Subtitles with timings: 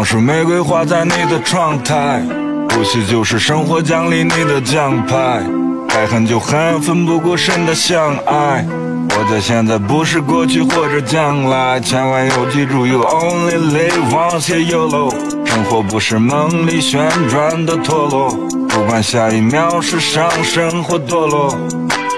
[0.00, 2.22] 光是玫瑰花在你的窗台，
[2.70, 5.42] 呼吸就是生活奖励你的奖牌。
[5.90, 8.66] 爱恨就恨，奋不顾身的相爱。
[9.10, 11.78] 活在现在，不是过去或者将来。
[11.80, 15.12] 千万要记住，You only live once, YOLO。
[15.44, 18.30] 生活不是梦里旋转的陀螺，
[18.70, 21.54] 不管下一秒是上升或堕落，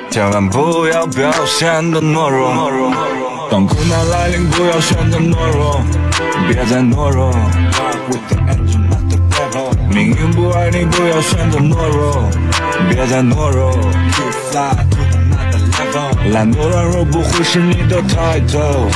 [0.08, 2.94] 千万不要表现的懦弱。
[3.50, 5.82] 当苦难来临，不要选择懦弱，
[6.46, 7.32] 别再懦弱。
[9.90, 12.30] 命运不爱你，不要选择懦弱，
[12.88, 13.76] 别再懦弱。
[16.32, 18.88] 懒惰软弱不会是你的 title，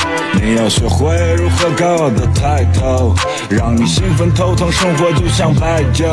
[0.43, 3.13] 你要学会如何高傲的抬头，
[3.49, 6.05] 让你兴奋头疼，生活就像白酒，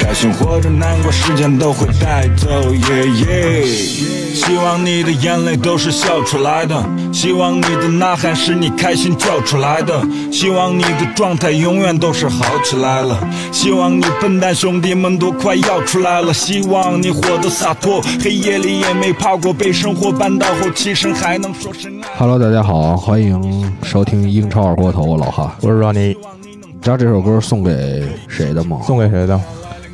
[0.00, 2.48] 开心或者难过，时间都会带走。
[2.74, 13.18] 耶耶，希望你的眼泪都是笑出来的，希望你的呐喊是你开心叫出来的，希望你的状态永远都是好起来了，
[13.52, 22.08] 希望你笨蛋兄弟们都快要出来了，希望你活得洒脱，黑夜里也没怕过被生活绊倒后起身还能说声爱。
[22.18, 23.40] Hello，大家好，欢迎
[23.82, 25.56] 收听英超二锅头，我老哈。
[25.62, 28.80] 我是让你你知道这首歌送给谁的吗？
[28.84, 29.40] 送给谁的？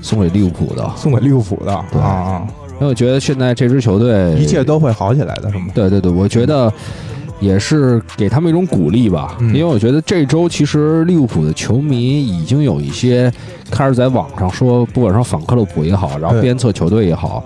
[0.00, 0.90] 送给利物浦的。
[0.96, 2.48] 送给利物浦的对啊啊！
[2.74, 5.66] 因为我觉得现在这支球队一切都会好起来的，是吗？
[5.74, 6.72] 对对对，我觉得
[7.40, 9.36] 也是给他们一种鼓励吧。
[9.40, 13.32] 嗯因为我觉得这周其实利物浦的球迷已经有一些
[13.70, 17.44] 开始在网上说，不管说反克洛普也好，然后对鞭策球队也好，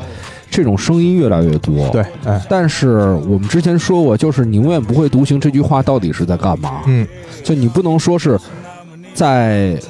[0.52, 1.88] 这种声音越来越多。
[1.88, 6.82] 对，哎，但是我们之前说过，就是你永远不会独行这句话到底是在干嘛？
[6.86, 7.08] 嗯，
[7.42, 8.38] 就你不能说是
[9.14, 9.80] 在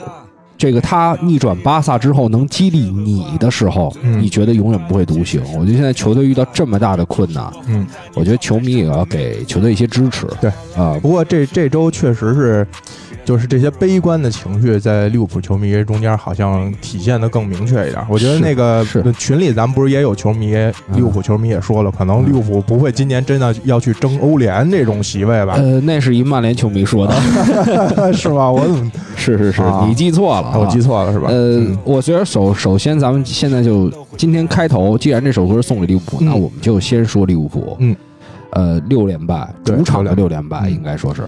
[0.57, 5.43] 这个他逆转巴萨之后能激励你的时候，嗯你觉得永远不会独行。
[5.59, 7.85] 我觉得现在球队遇到这么大的困难，嗯，
[8.15, 10.29] 我觉得球迷也要给球队一些支持。
[10.41, 12.67] 对啊、不过这这周确实是，
[13.25, 18.05] 就是这些悲观的情绪在利物浦球迷中间好像体现的更明确一点。
[18.09, 20.55] 我觉得那个是群里咱们不是也有球迷，
[20.95, 25.55] 利物浦球迷也说了，可能利物浦不会今年真的要去争欧联这种席位吧？
[25.57, 27.15] 呃，那是一曼联球迷说的，
[28.13, 28.51] 是吧？
[28.51, 31.29] 我怎么 是是是，啊你记错了啊，我记错了是吧？
[31.31, 37.77] 呃，嗯我觉得首首先，咱们现在就今天开头，既然这首歌送给利物浦，嗯那我们就先说利物浦。
[37.79, 37.95] 嗯，
[38.51, 41.23] 呃，六连败，主场的六六连败，嗯应该说是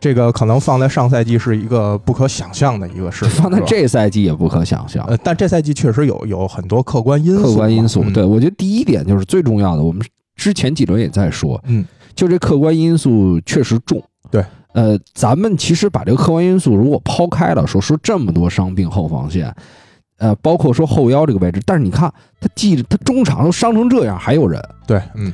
[0.00, 5.04] 这个可能放在上赛季是一个不可想象的一个事情， 放在这赛季也不可想象。
[5.06, 10.04] 呃，但这赛季确实有有很多客观因素，客观因素，嗯对我觉得第一点就是最重要的，我们
[10.36, 14.02] 之前几轮也在说，嗯，就这客观因素确实重。
[14.30, 14.44] 对，
[14.74, 19.52] 呃，咱们其实把这个客观因素如果抛开了，说说这么多伤病后防线，
[20.18, 24.62] 呃，包括说后腰这个位置，但是你看他记着他中场都伤成这样，还有人。
[24.86, 25.32] 对，嗯，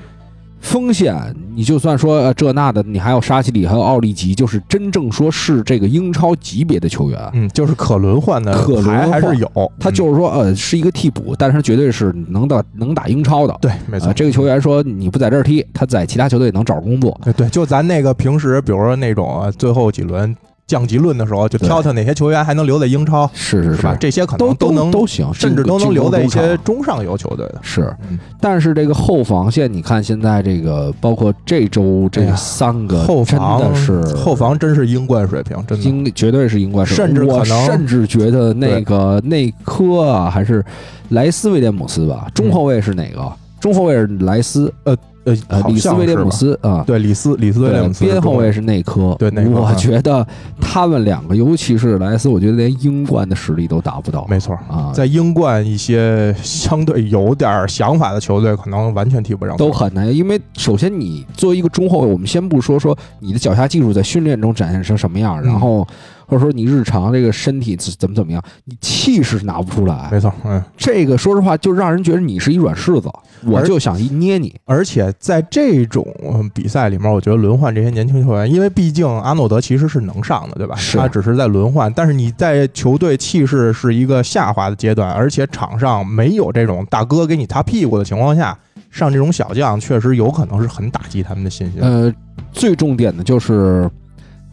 [0.65, 1.15] 锋线，
[1.55, 13.55] 你就算说呃这那的，你还有沙奇里，还有奥利吉，就是真正说是这个英超级别的球员，嗯，就是可轮换的可轮换还还是有，他嗯就是说呃是一个替补，但是他绝对是能打能打英超的。
[13.61, 17.17] 对，没错啊，，这个球员说你不在这儿踢，他在其他球队能找工作。
[17.23, 20.35] 对对，就咱那个平时，比如说那种呃最后几轮
[20.67, 23.95] 降级论的时候，就挑挑哪些球员还能留在英超，是是是吧？
[24.01, 27.59] 这些可能都能能都行，甚至都能留在一些中上游球队的。
[27.63, 35.85] 是嗯，但是这个后防线，你看现在这个，包括这周这三个，后防真的是后防真是英冠水平，真的。
[35.85, 40.65] 英绝对是英冠水平，甚至我可能甚至觉得那个内科啊，还是
[41.11, 43.31] 莱斯威廉姆斯吧，中后卫是哪个？
[43.65, 44.95] 中后卫是莱斯，呃，
[45.25, 46.85] 呃，呃里斯威廉姆斯啊。
[46.87, 50.27] 对，里斯里斯威廉姆斯边后卫是内科，对内科我啊觉得
[50.61, 54.27] 他们两个，尤其是莱斯，我觉得连英冠的实力都达不到。
[54.29, 54.55] 没错。
[54.69, 59.57] 啊，在英冠一些相对有点想法的球队，可能完全踢不上。
[59.57, 65.89] 都很难，因为首先你作为一个中后卫，我们先不说说你的脚下技术在训练中展现成什么样，嗯然后
[66.27, 70.09] 或者说你日常这个身体怎怎么怎么样，你气势拿不出来。
[70.11, 70.63] 没错，嗯。
[70.77, 73.09] 这个说实话，就让人觉得你是一软柿子，
[73.45, 74.55] 我就想一捏你。
[74.65, 80.75] 而且在这种嗯比赛里面，我觉得轮换这些年轻球员，因为毕竟阿诺德其实是能上的，对吧？
[80.77, 88.57] 是他只是在轮换，但是你在球队气势是一个下滑的阶段，而且场上没有这种大哥给你擦屁股的情况下，
[88.91, 91.81] 上这种小将，确实有可能是很打击他们的信心。
[91.81, 92.13] 呃，
[92.53, 93.91] 最重点的就是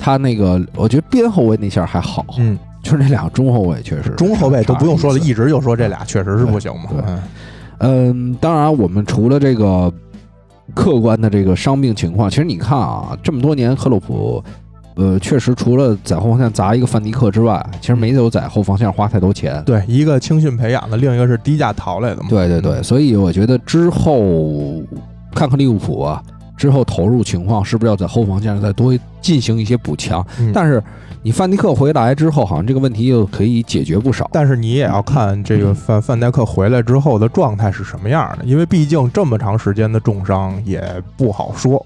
[0.01, 7.21] 他那个，我觉得边后卫那下还好，嗯，就是那俩中后卫确实中后卫都不用说了，一直就说这俩确实是不行嘛。
[7.77, 9.94] 嗯，当然，我们除了这个
[10.74, 14.44] 客观的这个伤病情况，其实你看啊，这么多年克洛普，
[14.95, 19.63] 呃，确实除了在后防线砸一个范迪克之外，其实没有在后防线花太多钱。
[19.65, 22.27] 对，一个青训培养的，另一个是低价淘来的嘛。
[22.30, 24.81] 对对对，所以我觉得之后
[25.33, 26.21] 看看利物浦啊，
[26.61, 30.23] 之后投入情况是不是要在后防线上再多进行一些补强？
[30.37, 30.83] 嗯但是
[31.23, 34.29] 你范迪克回来之后，好像这个问题又可以解决不少。
[34.31, 40.83] 但是你也要看这个范范戴克回来之后的状态是什么样的，因为毕竟这么长时间的重伤也
[41.17, 41.83] 不好说，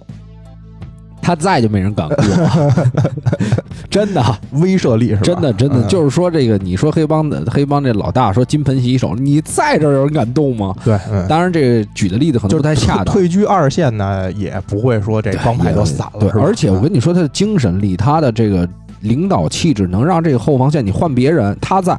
[1.22, 2.18] 他在就没人敢过，
[3.96, 4.22] 真的，
[4.52, 5.22] 威慑力是吧？
[5.24, 10.76] 真的，真的，嗯就是说这个，你说黑帮的黑帮这老大说金盆洗手，你在这儿有人敢动吗？
[10.84, 13.06] 对，嗯，当然，这个举的例子可能就不太恰当。
[13.06, 18.68] 退居二线呢，也不会说这帮派都散了，而且我跟你说，他的精神力，他的这个
[19.00, 21.98] 领导气质，能让这个后防线你换别人，他在，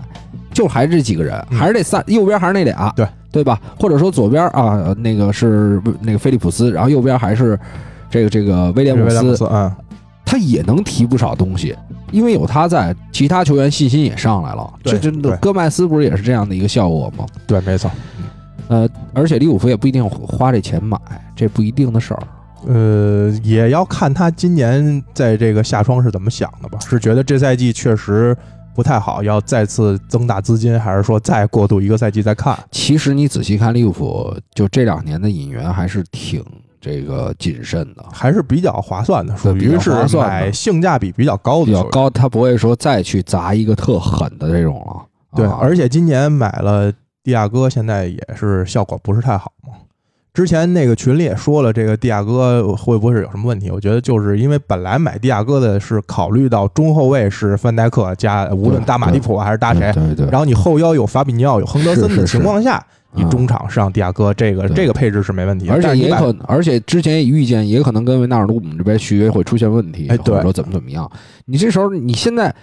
[0.52, 3.58] 就还是这几个人，嗯还是这三，右边还是那俩，对对吧？
[3.80, 7.58] 或者说左边啊，那个是那个菲利普斯，然后右边还是
[8.10, 9.72] 这个这个威廉姆斯，威廉姆斯，嗯，
[10.24, 11.74] 他也能提不少东西，
[12.10, 14.72] 因为有他在，其他球员信心也上来了。
[14.82, 17.26] 对这真的，戈麦斯不是也是这样的一个效果吗？
[17.46, 17.90] 对，没错，
[18.68, 20.98] 呃，而且利物浦也不一定花这钱买，
[21.34, 22.22] 这不一定的事儿。
[22.66, 26.78] 呃，也要看他今年在这个夏窗是怎么想的吧？
[26.88, 28.36] 是觉得这赛季确实
[28.74, 32.58] 不太好，要再次增大资金，还是说再过渡一个赛季再看？
[32.72, 36.44] 其实你仔细看利物浦，就这两年的引援还是挺
[36.86, 41.66] 这个谨慎的，还是比较划算的，属于是买性价比比较高的。
[41.66, 45.04] 比较高，他不会说再去砸一个特狠的这种了。
[45.34, 46.92] 对，啊而且今年买了
[47.24, 49.74] 蒂亚戈，现在也是效果不是太好嘛。
[50.32, 53.70] 之前那个群里也说了，这个蒂亚戈会不会是有什么问题？
[53.70, 62.84] 我觉得就是因为本来买蒂亚戈的是考虑到中后卫是范戴克加无论搭马蒂普还是搭谁，对对对，然后你后腰有法比尼奥有亨德森的是是是情况下，
[63.16, 65.68] 你啊中场上迪亚哥这个对这个配置是没问题。
[65.68, 71.10] 而且也可，而且之前也预见，也可能跟维纳尔杜姆这边续约会出现问题，哎对或者说怎么怎么样。
[71.46, 72.54] 你这时候，你现在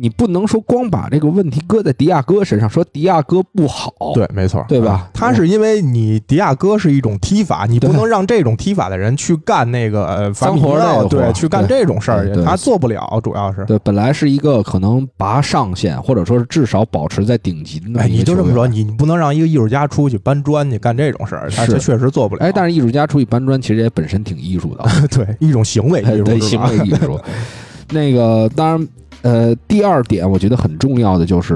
[0.00, 13.64] 你不能说光把这个问题搁在迪亚哥身上，说迪亚哥不好，对，没错，对吧嗯他是因为你迪亚哥是一种踢法，你不能让这种踢法的人去干那个脏活儿对，去干这种事儿他做不了，主要是。
[13.66, 22.46] 对，本来是一个可能拔上限，或者说是至少保持在顶级的你就这么说，你你不能让一个艺术家出去搬砖去干这种事儿，他这确实做不了。
[22.46, 27.20] 哎，但是艺术家出去搬砖，其实也本身挺艺术的， 对一种行为艺术，对行为艺术。
[27.92, 28.88] 那个当然，
[29.22, 31.54] 呃，第二点我觉得很重要的就是，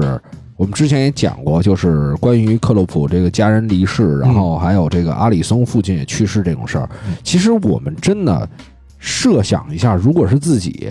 [0.55, 7.15] 我们之前也讲过，就是关于克洛普这个家人离世，然后还有这个阿里松父亲也去世这种事儿嗯。
[7.23, 8.47] 其实我们真的
[8.99, 10.89] 设想一下，如果是自己。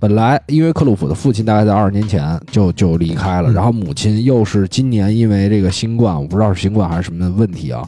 [0.00, 7.82] 本来，因为克洛普的父亲大概在二十年前就就离开了，嗯然后母亲又是今年因为这个新冠，我不知道是新冠还是什么问题啊，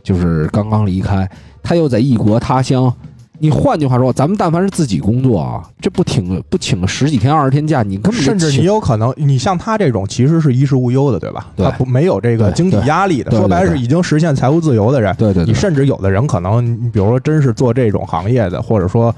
[0.00, 1.28] 就是刚刚离开，
[1.64, 2.92] 他又在异国他乡。
[3.38, 11.46] 你换句话说，咱们但凡是自己工作啊，这不请个不请个十几天二十天假，你根本甚至你有可能，你像他这种其实是衣食无忧的，对吧？
[11.54, 15.14] 对他不没有这个经济压力的，说白了是已经实现财务自由的人。
[15.16, 19.14] 对对对，你甚至有的人可能，你比如说真是做这种行业的，或者说，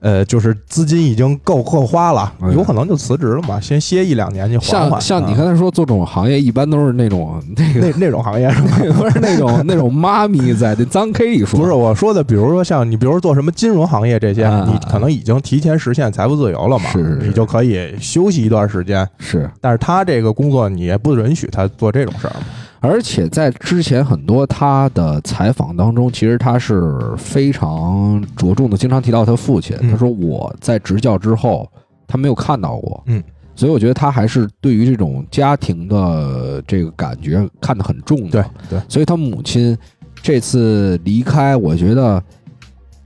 [0.00, 5.00] 呃，就是资金已经够够花了，嗯有可能就辞职了嘛，先歇一两年去缓像缓。
[5.00, 8.78] 像像你刚才说做这种行业，一般都是那种 那个那那种行业是吧？
[8.98, 19.06] 不是那种那种妈咪在那脏 K 里说，不是我说的，比如说像你，比如说做什么金融行业这些，啊你可能已经提前实现财富自由了嘛，你就可以休息一段时间。
[19.18, 22.46] 是，但是他这个工作你也不允许他做这种事儿嘛。
[22.80, 29.76] 而且在之前很多他的采访当中，其实他是非常着重的，经常提到他父亲。
[29.80, 31.70] 嗯他说我在执教之后，
[32.06, 33.22] 他没有看到过，嗯，
[33.54, 38.42] 所以我觉得他还是对于这种家庭的这个感觉看得很重的。
[38.42, 39.76] 对对，所以他母亲
[40.22, 42.22] 这次离开，我觉得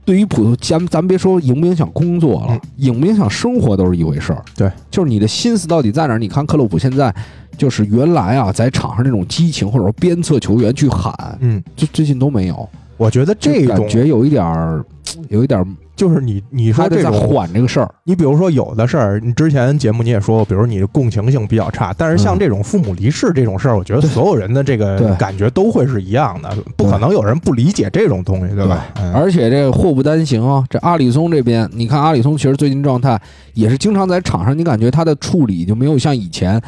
[0.05, 4.41] 对于普通咱咱别说影不影响工作了，嗯影不影响生活都是一回事儿。
[4.55, 6.19] 对，就是你的心思到底在哪儿？
[6.19, 7.13] 你看克洛普现在
[7.57, 12.69] 就是原来啊，在场上那种激情或者说鞭策球员去喊，嗯，最最近都没有。
[12.97, 14.85] 我觉得这就种感觉有一点儿，
[15.29, 17.93] 有一点儿，就是你你说还得在这种缓这个事儿。
[18.03, 28.85] 你比如说有的事儿，你之前节目你也说过，比如你的共情性比较差，但是像嗯这种父母离世这种事儿，我觉得所有人的这个感觉都会是一样的，不可能有人不理解这种东西，对吧？
[28.95, 33.19] 嗯而且这个祸不单行啊，这阿里松这边，你看阿里松其实最近状态
[33.53, 36.61] 也是经常在场上，你感觉他的处理就没有像以前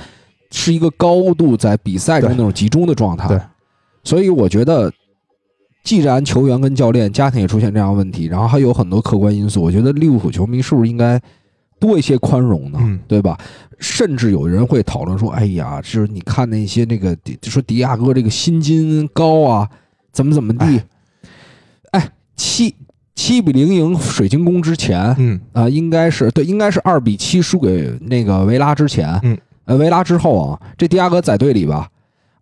[0.52, 3.28] 是一个高度在比赛中那种集中的状态。
[3.28, 3.40] 对，
[4.04, 4.90] 所以我觉得，
[5.88, 11.18] 既然球员跟教练、家庭也出现这样的问题，然后还有很多客观因素，我觉得利物浦球迷是不是应该
[11.80, 12.80] 多一些宽容呢？
[12.82, 13.38] 嗯对吧？
[13.80, 19.70] 甚至有人会讨论说：“哎呀，就是你看那些那个，就说迪亚哥这个薪金高啊，
[20.12, 20.66] 怎么怎么地。
[20.66, 22.76] 哎哎，七
[23.16, 31.88] 七比零赢水晶宫之前嗯啊、嗯应该是对，应该是二比七输给那个维拉之前，嗯，呃，维拉之后啊，这迪亚哥在队里吧，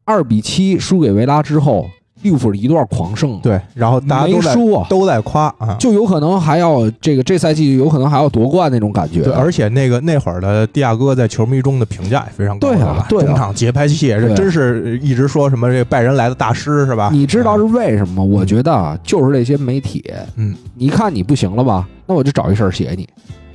[0.04, 1.88] 二比七输给维拉之后，
[2.26, 5.76] 利物浦一段狂胜，对，然后大家没都在输啊，都在夸啊。
[5.80, 9.22] 就有可能还要这个这赛季有可能还要夺冠那种感觉。
[9.22, 13.06] 对，而且那个那会儿的迪亚哥在球迷中的评价也非常高，对啊？
[13.08, 17.12] 对啊中场节拍器，这对真是一直说什么这拜仁来的大师是吧？
[17.14, 18.24] 你知道是为什么吗？
[18.24, 20.04] 我觉得啊，就是这些媒体，
[20.36, 23.08] 嗯，你看你不行了吧，那我就找一事儿写你。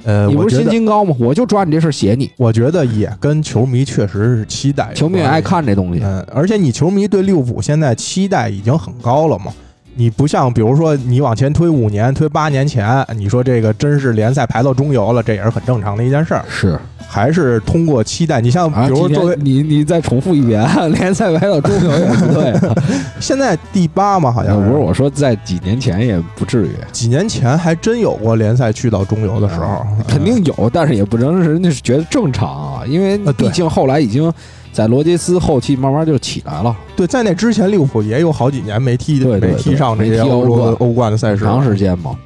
[0.05, 1.15] 呃，你不是新我觉得金高吗？
[1.19, 2.31] 我就抓你这事儿写你。
[2.37, 9.53] 我觉得也跟球迷确实是期待球迷也爱看这东西，嗯，而且你球迷对利物浦现在期待已经很高了嘛。
[10.01, 16.43] 你不像，比如说你往前推五年、推八年前，你说这个真是联赛排到中游了，这也是很正常的一件事儿。
[16.49, 18.87] 是还是通过期待，你像啊。
[18.87, 22.75] 比如作为天你你再重复一遍， 联赛排到中游也不对啊。
[23.21, 34.33] 现在第八嘛，好像不是我说，在几年前也不至于，几年前还真有过联赛去到中游的时候，啊肯定有，但是也不能是人家是觉得正常啊，因为毕竟后来已经
[34.73, 42.17] 在罗杰斯后期慢慢就起来了，对，在那之前利物浦也有好几年没踢对对没踢上这些欧洲欧冠的赛事，长时间嘛。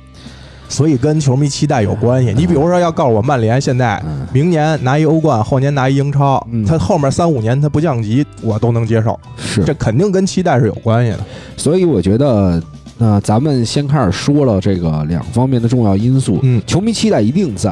[0.67, 2.33] 所以跟球迷期待有关系。
[2.35, 9.17] 你比如说，要告诉我曼联现在嗯，明年拿一欧冠，后年拿一英超嗯，他后面三五年他不降级，我都能接受。
[9.37, 11.21] 是这肯定跟期待是有关系的。
[11.57, 12.61] 所以我觉得，
[12.99, 16.41] 那、咱们先开始说了这个两方面的重要因素。
[16.43, 17.71] 嗯，球迷期待一定在，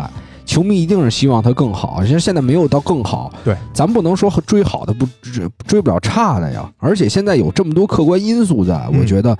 [0.53, 2.03] 球迷一定是希望他更好。
[2.05, 6.71] 其实现在没有到更好，对，咱不能说追好的不追追不了差的呀。
[6.77, 9.35] 而且现在有这么多客观因素在，嗯我觉得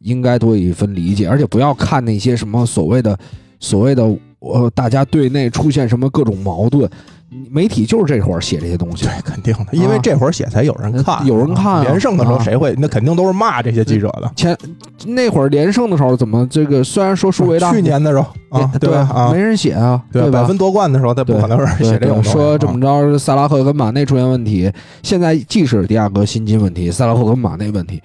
[0.00, 3.16] 应该多一分理解，而且不要看那些什么所谓的
[3.60, 4.02] 所谓的
[4.40, 6.90] 呃，大家队内出现什么各种矛盾。
[7.50, 9.04] 媒体就是这会儿写这些东西。
[9.04, 11.82] 对，，肯定的，因为这会儿写才有人看，啊有人看啊。
[11.82, 12.74] 连胜的时候啊谁会？
[12.78, 14.30] 那肯定都是骂这些记者的。
[14.34, 14.56] 前
[15.06, 19.08] 那会儿连胜的时候，怎么这个虽然说输维大，去年的时候啊，对吧？
[19.14, 19.30] 啊。
[19.32, 20.40] 没，人写啊，对吧？
[20.40, 28.02] 百分夺冠的时候，他不可能是写这种东西说这啊么着，萨拉赫跟马内出现问题，现在既是迪亚哥薪金问题，萨拉赫跟马内问题，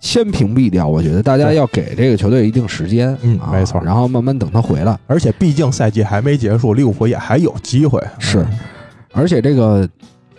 [0.00, 0.86] 先屏蔽掉。
[0.86, 4.98] 我觉得大家要给这个球队一定时间，啊嗯没错然后慢慢等他回来。
[5.06, 8.02] 而且毕竟赛季还没结束，利物浦也还有机会。
[8.18, 8.44] 是
[9.12, 9.88] 而且这个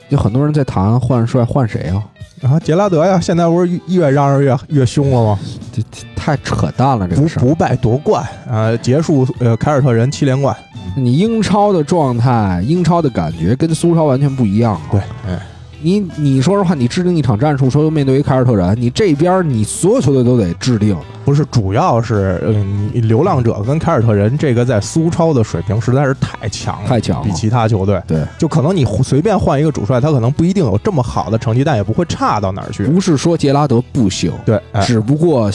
[0.09, 2.03] 有很多人在谈换帅换谁啊？
[2.41, 5.39] 啊，杰拉德呀，现在不是越让人越越凶了吗？
[5.71, 7.41] 这这太扯淡了，这不个事儿。
[7.41, 10.55] 不败夺冠啊，结束呃凯尔特人七连冠。
[10.97, 14.81] 你英超的状态，英超的感觉跟苏超完全不一样啊。
[14.91, 15.39] 对，哎，
[15.83, 20.95] 你你说实话，你制定一场战术，说面对于凯尔特人，你这边你所有球队都得制定，
[21.25, 28.01] 不是，主要是嗯，流浪者跟凯尔特人这个在苏超的水平实在是太强了，太强了比其他球队。
[28.07, 32.85] 对，就可能你随便换一个主帅，他可能不一定有这么好的成绩，但也不会差到哪儿去。
[32.85, 35.49] 不是说杰拉德不行，对，哎，只不过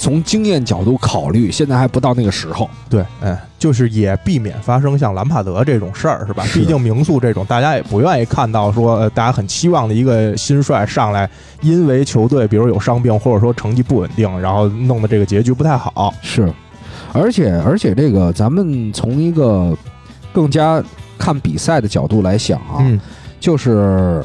[0.00, 2.68] 从经验角度考虑，现在还不到那个时候。
[2.88, 6.42] 对，哎，就是也避免发生像兰帕德这种事儿，是吧？
[6.54, 11.28] 毕竟名宿这种，大家也不愿意看到说，呃，大家很期望的一个新帅上来，
[11.60, 16.14] 因为球队比如有伤病，或者说成绩不稳定，然后弄得这个结局不太好。
[16.22, 16.50] 是，
[17.12, 19.76] 而且而且这个咱们从一个
[20.32, 20.82] 更加
[21.18, 22.98] 看比赛的角度来想啊，嗯，
[23.38, 24.24] 就是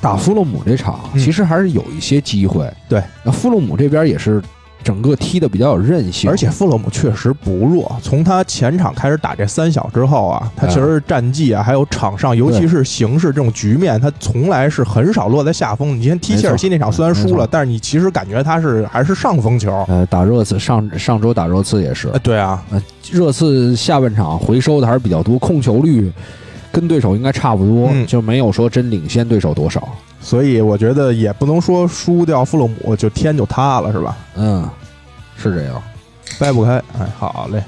[0.00, 2.68] 打弗洛姆这场，嗯其实还是有一些机会。
[2.88, 4.42] 对，那弗洛姆这边也是
[4.82, 15.98] 整个踢的比较有韧性，而且富勒姆确实不弱，从他前场开始打这三小之后啊，他其实战绩啊，还有场上，尤其是形势这种局面，他从来是很少落在下风。
[15.98, 19.72] 你先踢切尔西那场虽然输了，但是你其实感觉他是还是上风球。
[19.88, 22.08] 呃，打热刺上上周打热刺也是。
[22.08, 22.62] 呃，，对啊，
[23.10, 26.10] 热刺下半场回收的还是比较多，控球率
[26.70, 28.06] 跟对手应该差不多，嗯。
[28.06, 29.88] 就没有说真领先对手多少。
[30.22, 34.16] 所以我觉得也不能说输掉富勒姆就天就塌了，是吧？
[34.36, 34.66] 嗯，
[35.36, 35.82] 是这样。
[36.38, 37.62] 掰不开，哎，好嘞，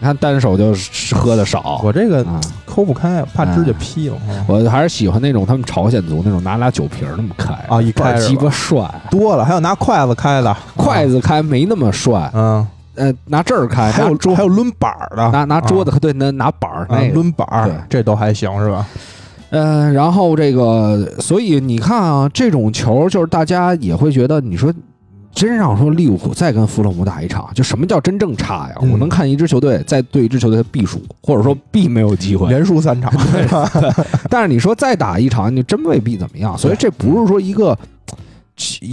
[0.00, 0.74] 你看单手就
[1.14, 4.16] 喝的少，我这个啊，抠不开，怕指甲劈了。
[4.28, 16.86] 嗯我还是喜欢那种他们朝鲜族那种拿俩酒瓶儿那么开啊一开鸡巴帅，多了，还有拿筷子开的，筷子开没那么帅，嗯，呃，拿这儿开，还有桌还有抡板儿的，拿拿桌子子，对，拿拿板儿。
[17.14, 18.84] 抡板儿对，这都还行是吧？
[19.52, 24.72] 呃，然后这个，所以你看啊，这种球就是大家也会觉得，你说
[25.34, 28.74] 真让说利物浦再跟弗洛姆打一场，就什么叫真正差呀？
[28.80, 32.48] 嗯我能看一支球队再对一支球队的必输，或者说必没有机会。
[32.48, 33.12] 连输三场，
[34.30, 36.56] 但是你说再打一场，你真未必怎么样。
[36.56, 37.78] 所以这不是说一个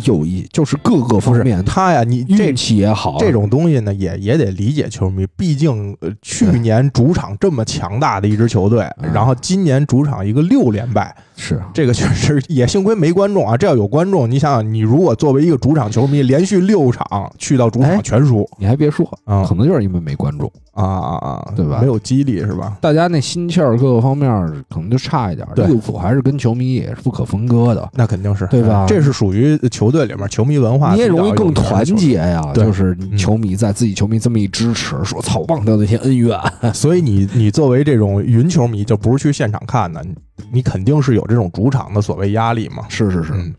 [0.04, 13.58] 有一就是各个方面他呀，你这运气也好，这种东西呢，也也得理解球迷，毕竟呃去年主场这么强大的一支球队，嗯然后今年主场一个六连败，是这个确实也幸亏没观众啊。
[13.58, 22.78] 这要有观众，你想想，你如果作为一个主场球迷，连续六场去到主哎场全输你还别说，啊可能就是因为没观众，啊啊啊，对吧没有激励是吧？
[22.82, 24.30] 大家那心气儿各个方面
[24.70, 25.48] 可能就差一点。
[25.56, 27.90] 对利物浦还是跟球迷也是不可分割的。
[27.94, 32.42] 那肯定是对吧这是属于球队里面球迷文化，你也容易更团结呀。
[32.54, 36.40] 对就是球迷在自己球迷这么一支持，说操，忘掉那些恩怨。
[36.74, 40.14] 所以你你作为这种云球迷，就不是去现场看的，你
[40.54, 42.84] 你肯定是有这种主场的所谓压力嘛。
[42.88, 43.54] 是是是，嗯，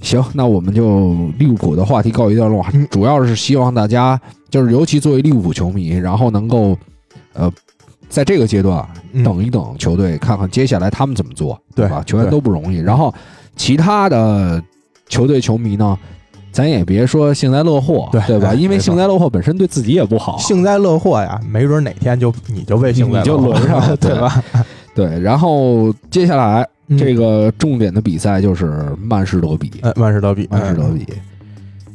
[0.00, 6.76] 行，那我们就利物浦的话题告一段落，嗯主要是希望大家就是尤其作为利物浦球迷，然后能够
[7.34, 7.52] 呃。
[8.08, 12.02] 在这个阶段，嗯等一等球队，看看接下来他们怎么做，对吧？
[12.04, 12.76] 球员都不容易。
[12.76, 13.14] 然后
[13.56, 14.62] 其他的
[15.12, 15.98] 球队球迷呢，
[16.50, 18.48] 咱也别说幸灾乐祸，对吧？
[18.48, 20.38] 哎因为幸灾乐祸本身对自己也不好。
[20.38, 24.42] 幸灾乐祸呀，没准哪天就你就被幸灾你就乐祸轮上了对吧？
[24.94, 31.06] 对，然后接下来嗯这个重点的比赛就是曼市德比，呃曼市德比，曼市德比，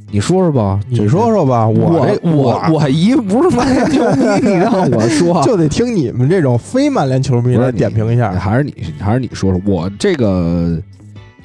[0.09, 8.31] 你说说吧，你说说吧，我这我我一不是曼联球迷，你让我说， 就得听你们这种非曼联球迷来是你点评一下。
[8.31, 10.79] 还是你还是你说说，我这个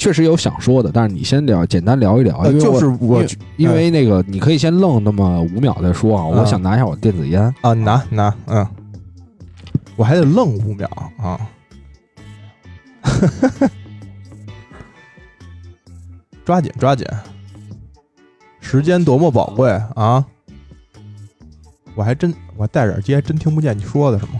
[0.02, 8.66] 确实有想说的，但是你先聊，简单聊一聊，呃因为就是我因为因为那个你可以先愣那么五秒再说啊，我嗯想拿一下我电子烟，啊，拿拿，嗯，
[9.94, 11.40] 我还得愣五秒啊。
[16.44, 17.06] 抓紧抓紧，
[18.60, 20.26] 时间多么宝贵啊！
[21.94, 24.34] 我还真我戴着耳机还真听不见你说的什么。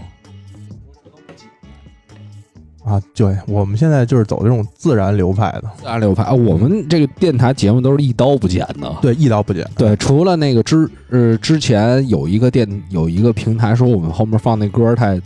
[2.83, 9.65] 啊，对，我们现在就是走这种自然流派的，自然流派啊，我们这个电台节目都是一刀不剪的，对，一刀不剪。
[9.77, 15.19] 对，除了那个之呃之前有一个电有一个平台说我们后面放那歌太，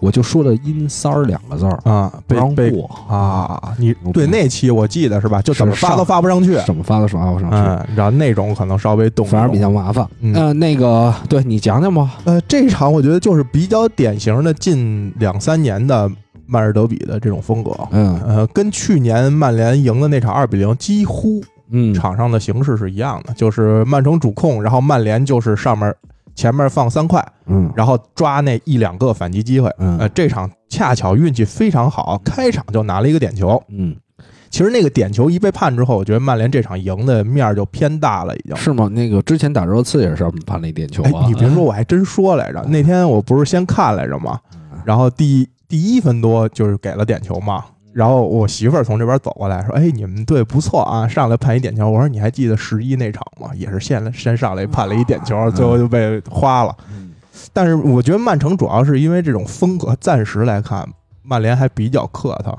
[0.00, 5.40] 我就说了阴三儿两个字儿啊，不让过啊，你对那期我记得是吧？
[5.40, 6.56] 就怎么发都发不上去。
[6.66, 10.06] 怎么发都发不上去，嗯，然后那种可能稍微动，反而比较麻烦。
[10.20, 12.18] 嗯呃，那个对你讲讲吧。
[12.24, 16.08] 呃，这场我觉得就是比较典型的近两三年的
[16.48, 17.70] 曼市德比的这种风格。
[17.92, 21.40] 嗯呃，跟去年曼联赢的那场二比零几乎
[21.70, 25.94] 嗯，场上的形式是一样的，就是曼城主控，然后曼联就是上面
[26.34, 29.70] 前面放三块，嗯然后抓那一两个反击机会。
[29.78, 33.62] 嗯呃，这场恰巧运气非常好，开场就拿了一个点球。
[33.68, 33.94] 嗯，
[34.48, 38.56] 其实那个点球一被判之后，我觉得曼联这场赢的面儿就偏大了，已经。
[38.56, 38.88] 是吗？
[38.88, 42.64] 那个之前打热刺也是判了一点球哎啊。，你别说，我还真说来着。
[42.68, 44.38] 那天我不是先看来着吗？
[44.84, 47.64] 然后第第一分多就是给了点球嘛。
[47.92, 53.50] 然后我媳妇儿从这边走过来说：“哎，你们队不错啊，上来判一点球。”我说：“你还记得十一那场吗？
[53.54, 56.76] 也是先先上来判了一点球，最后就被花了。
[56.90, 57.12] 嗯
[57.52, 60.86] 但是我觉得曼城主要是因为这种风格，暂时来看，
[61.22, 62.56] 曼联还比较客套，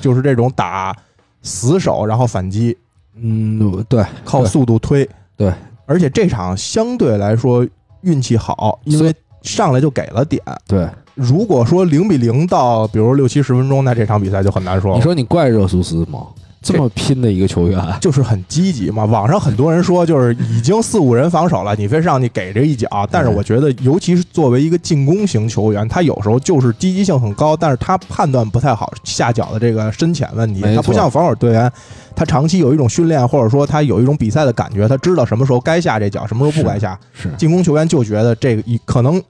[0.00, 0.94] 就是这种打
[1.42, 2.76] 死守然后反击，
[3.14, 5.08] 嗯，对，靠速度推。
[5.36, 5.52] 对，
[5.86, 7.66] 而且这场相对来说
[8.02, 10.42] 运气好，因为上来就给了点。
[10.66, 10.88] 对，
[11.18, 14.96] 如果说零比零到比如六七十分钟，那这场比赛就很难说了。
[14.96, 16.28] 你说你怪热苏斯吗？
[16.60, 19.04] 这么拼的一个球员， 就是很积极嘛。
[19.04, 22.88] 网上很多人说，就是已经四五人防守了，你非上去给这一脚。
[23.10, 30.60] 但是我觉得，尤其是作为一个进攻型球员，他有时候就是积极性很高，但是他判断不太好下脚的这个深浅问题。
[30.74, 31.70] 他不像防守队员，
[32.14, 36.98] 他长期有一种训练，或者说他有一种比赛的感觉，他知道什么时候该下这脚，什么时候不该下。
[37.12, 39.20] 是进攻球员就觉得这个一可能。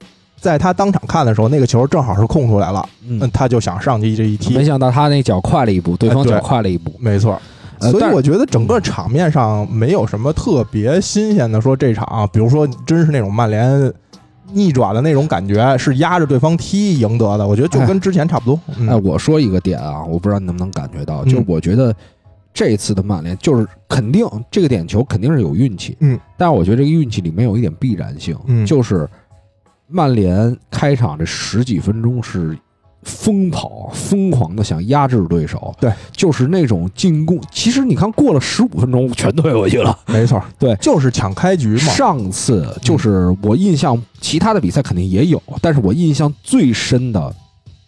[0.41, 3.19] 在他当场看的时候，那个球正好是空出来了，嗯。
[3.21, 4.55] 嗯，，他就想上去这一踢。
[4.55, 6.93] 没，想到他那脚快了一步，对方脚快了一步。
[6.99, 7.41] 没错。
[7.81, 13.93] 所以我觉得整个场面上没有什么特别新鲜的，说这场，比如说真是那种曼联
[14.53, 18.59] 逆转的那种感觉，是压着对方踢赢得的，我觉得就跟之前差不多。
[18.69, 19.05] 哎，嗯。
[19.05, 21.27] 我说一个点啊，我不知道你能不能感觉到，嗯。
[21.27, 21.95] 就是我觉得
[22.53, 28.67] 这次的曼联就是肯定这个点球肯定是有运气，嗯，但是我觉得这个运气里面有一点必然性，嗯。
[28.67, 29.09] 就是
[29.89, 32.57] 曼联开场这十几分钟是
[33.05, 37.41] 疯跑，疯狂的想压制对手，对，就是那种进攻。
[37.51, 39.99] 其实你看，过了十五分钟全退回去了。
[40.07, 41.79] 没错，对就是抢开局嘛。
[41.79, 47.35] 上次就是我印象，其他的比赛肯定也有，但是我印象最深的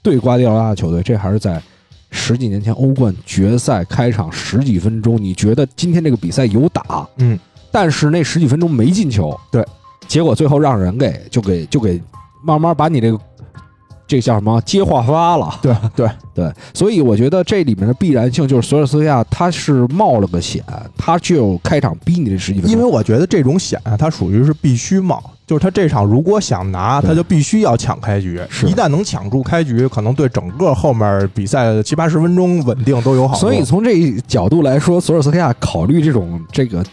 [0.03, 1.61] 对瓜迪奥拉的球队，这还是在
[2.11, 7.39] 十几年前欧冠决赛开场十几分钟，你觉得今天这个比赛有打，嗯，
[7.71, 9.67] 但是那十几分钟没进球，对，
[10.11, 12.03] 结果最后让人给就给就给
[12.43, 13.19] 慢慢把你这个
[14.09, 20.65] 这个叫什么接话发了，对 对，对，所以我觉得这里面的必然性就是索尔斯克亚他是冒了个险，
[20.99, 28.41] 他就开场逼你这十几分钟，因为我觉得这种险啊，它属于是必须冒，就是他这场如果想拿，他就必须要抢开局。
[28.67, 33.41] 一旦能抢住开局，可能对整个后面比赛七八十分钟稳定都有好处。
[33.43, 36.85] 所以从这一角度来说，索尔斯克亚考虑这种这个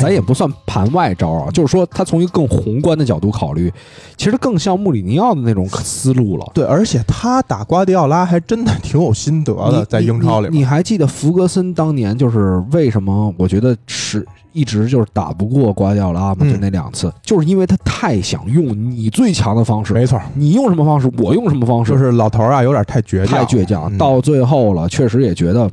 [0.00, 3.72] 咱也不算盘外招啊，就是说他从一个更宏观的角度考虑，
[4.16, 6.46] 其实更像穆里尼奥的那种思路了。
[6.54, 13.32] 对，而且他打瓜迪奥拉还真的挺有心得的，在英超里你，你还记得弗格森当年就是为什么？
[13.36, 23.92] 我觉得是一直就是打不过瓜迪奥拉嘛，嗯就那两次，就是因为他太想用你最强的方式，没错，你用什么方式，我用什么方式，就是老头儿啊，有点太倔强，太倔强。
[23.92, 25.70] 嗯到最后了，确实也觉得，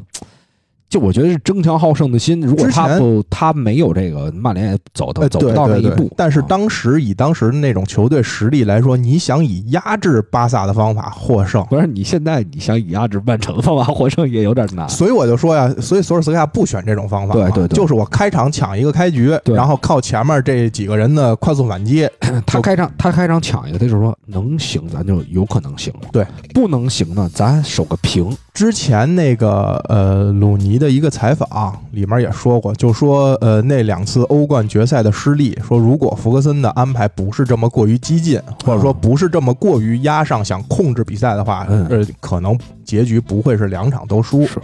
[0.89, 2.39] 就我觉得是争强好胜的心。
[2.41, 6.05] 如果他不，他没有这个，曼联也走到呃，走不到那对对对一步。
[6.05, 14.87] 啊但是当时以当时那种球队实力来说，你想以压制巴萨的方法获胜，不是你现在你想以压制曼城的方法获胜也有点难。
[14.89, 22.07] 所以我就说呀，所以索尔斯克亚不选这种方法，对对对就是我开场抢一个开局，然后靠前面这几个人的快速反击，
[22.45, 28.35] 他开场他开场抢一个，他就是说能行咱就有可能行了，对，不能行呢咱守个平。
[28.53, 44.45] 之前那个呃鲁尼的一个采访里面也说过，就说呃那两次欧冠决赛的失利，说如果福格森的安排不是这么过于激进，或者说不是这么过于压上想控制比赛的话，嗯呃可能结局不会是两场都输。
[44.45, 44.59] 是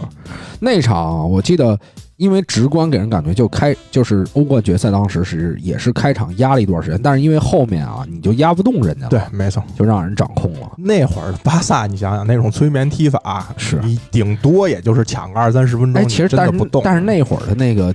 [0.60, 1.78] 那场我记得，
[2.16, 9.62] 因为直观给人感觉就开就是欧冠决赛当时是也是开场压了一段时间，但是因为后面啊你就压不动人家了，对，，没错。
[9.76, 10.70] 就让人掌控了。
[10.76, 16.82] 那会儿的巴萨，你想想那种催眠踢法，是你顶多也就是抢个二三十分钟，哎，其实但是不动。
[16.84, 17.92] 但是那会儿的那个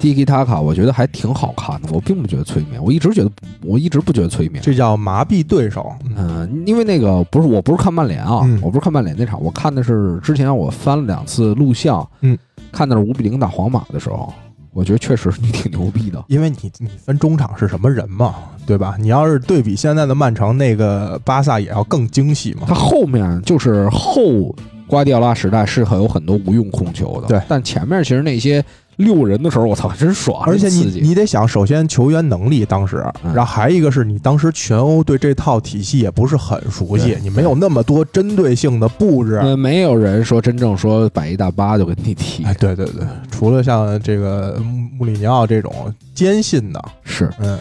[0.00, 1.88] Tiki Taka，我觉得还挺好看的。
[1.92, 3.30] 我并不觉得催眠，我一直觉得
[3.62, 4.62] 我一直不觉得催眠。
[4.62, 5.92] 这叫麻痹对手。
[6.16, 12.36] 嗯，因为那个不是我不是看曼联啊，嗯我不是看曼联那场，我看的是之前我翻了两次录像，嗯，
[12.72, 14.32] 看的是五比零打皇马的时候，
[14.72, 16.24] 我觉得确实你挺牛逼的。
[16.28, 18.34] 因为你你分中场是什么人嘛，
[18.64, 18.96] 对吧？
[18.98, 22.74] 你要是对比现在的曼城，那个巴萨也要更精细嘛他。
[22.74, 24.54] 后面就是后
[24.90, 27.40] 瓜迪奥拉时代是很有很多无用控球的，对。
[27.48, 28.62] 但前面其实那些
[28.96, 33.32] 溜人的时候，我操，真爽，而且你你得想，首先球员能力当时，嗯。
[33.32, 39.36] 然后还一个是你当时全欧对这套体系也不是很熟悉，你没有那么多针对性的布置。
[39.36, 45.72] 呃，没有人说真正说百一大巴就跟你踢，哎，对对对，除了像这个穆穆里尼奥这种
[46.14, 47.30] 坚信的，是。
[47.38, 47.58] 嗯，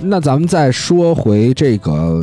[0.00, 2.22] 那咱们再说回这个，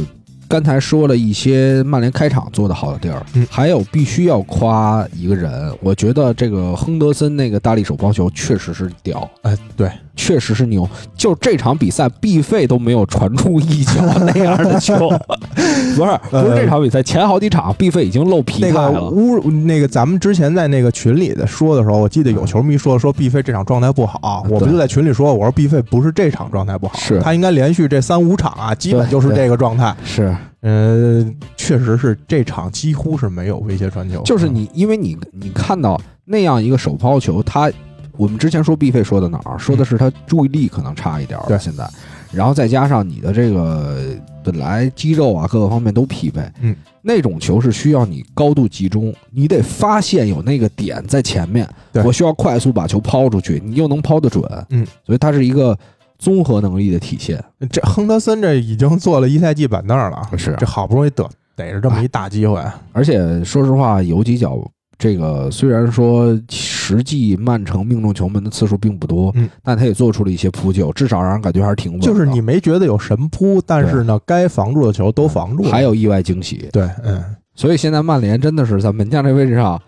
[0.49, 3.47] 刚才说了一些曼联开场做的好的地儿，嗯。
[3.51, 10.87] 还有必须要夸一个人，我觉得这个亨德森那个大力手抛球确实是屌，哎，对，确实是牛。
[11.15, 15.09] 就这场比赛，毕费都没有传出一脚那样的球，
[15.95, 18.67] 不是不是这场比赛，前好几场毕费已经露皮了。
[18.67, 19.09] 那个态了。
[19.09, 27.21] 乌那个咱们之前在那个群里的说的时候，我记得有球迷说说毕费这场状态不好，嗯我们就在群里说，我说毕费不是这场状态不好，是。
[27.21, 29.95] 他应该连续这三五场啊，基本就是这个状态。
[30.03, 37.71] 是，呃，确实是这场几乎是没有威胁传球，就是你，因为你你看到那样一个手抛球，他
[38.19, 39.57] 我们之前说毕费说的哪儿？
[39.57, 41.57] 说的是他注意力可能差一点儿对。
[41.57, 41.89] 现在，
[42.33, 43.97] 然后再加上你的这个
[44.43, 52.03] 本来肌肉啊各个方面都疲惫，嗯，那种球是需要你高度集中，你得发现有那个点在前面，对。
[52.03, 55.77] 我需要快速把球抛出去，你又能抛得准，嗯，所以它是一个
[56.17, 60.53] 综合能力的体现，这亨德森这已经坐了一赛季板凳了，是。
[60.59, 64.59] 这好不容易得逮着这么一大机会，而且说实话，有几脚
[64.99, 72.01] 这个虽然说实际曼城命中球门的次数并不多，嗯，但他也做出了一些扑救，至少让人感觉还是挺稳。
[72.01, 77.23] 就是你没觉得有神扑，但是呢，该防住的球都防住了，还有意外惊喜，对，嗯，
[77.55, 79.81] 所以现在曼联真的是在门将这位置上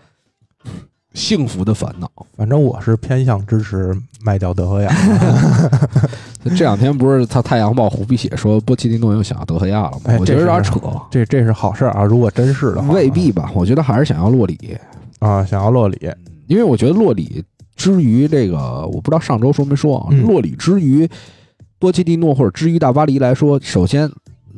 [1.12, 2.10] 幸福的烦恼。
[2.34, 3.94] 反正我是偏向支持
[4.24, 4.90] 卖掉德赫亚，
[6.56, 10.00] 这两天不是他《太阳报》胡皮写说波切蒂诺又想要德赫亚了吗？
[10.06, 12.02] 哎我觉得有点扯，这这是好事啊！
[12.02, 13.50] 如果真是的话，未必吧？
[13.54, 14.76] 我觉得还是想要洛里，
[15.22, 15.98] 啊，想要洛里，
[16.48, 17.44] 因为我觉得洛里
[17.76, 18.58] 之于这个，
[18.88, 21.08] 我不知道上周说没说啊，嗯洛里之于
[21.78, 24.10] 波切蒂诺或者之于大巴黎来说，首先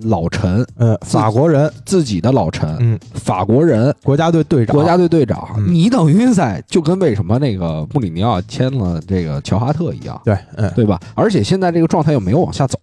[0.03, 10.99] 老臣呃，法国人，自己的老臣，嗯，法国人，国家队队长，国家队队长，嗯你等于在就跟为什么那个穆里尼奥签了这个乔哈特一样，对，嗯，对吧？
[11.15, 12.79] 而且现在这个状态又没有往下走，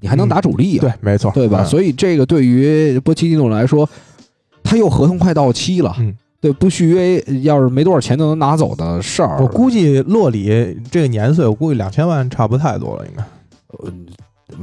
[0.00, 1.62] 你还能打主力啊，对，没错，对吧？
[1.62, 3.88] 嗯所以这个对于波切蒂诺来说，
[4.62, 6.14] 他又合同快到期了，嗯
[6.44, 13.24] 对，不续约要是没多少钱就能拿走的事儿，我估计洛里这个年岁，我估计两千万差不太多了，应该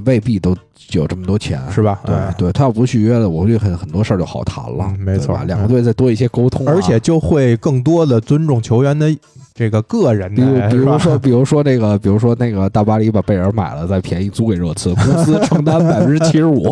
[0.06, 0.56] 未必都
[0.92, 2.00] 有这么多钱，是吧？
[2.06, 5.40] 对嗯对，他要不续约了，我觉得很很多事儿就好谈了，嗯没错。
[5.46, 9.14] 两个嗯队再多一些沟通啊、而且就会更多的尊重球员的
[9.54, 16.64] 这个个人比如的，比如说，比如说那个，比如说那个大巴黎把贝尔买了，再便宜租给热刺， 公司承担百分之七十五。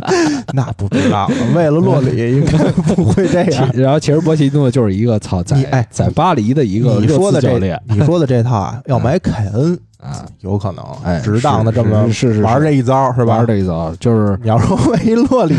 [0.54, 2.56] 那不知道，为了洛里应该
[2.94, 3.68] 不会这样。
[3.74, 13.36] 然后其实波切蒂诺就是一个操在你哎在巴黎的一个热你说的这刺教练，， 你说的这套啊，要买凯恩，啊，有可能，哎值当的这么是是是玩这一招是吧？
[13.36, 15.54] 玩这一招就是 你要说为一洛里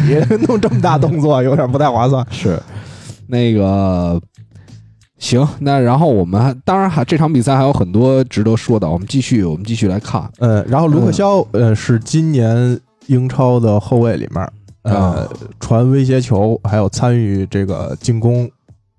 [0.47, 2.25] 弄这么大动作，有点不太划算。
[2.29, 2.61] 是
[3.27, 4.19] 那个
[5.17, 10.29] 行，那然后我们当然还这场比赛还有很多值得说的，我们继续我们继续来看。
[10.39, 12.77] 嗯，然后卢克肖，呃，是今年
[13.07, 14.45] 英超的后卫里面，
[14.83, 15.27] 呃啊，
[15.61, 18.49] 传威胁球还有参与这个进攻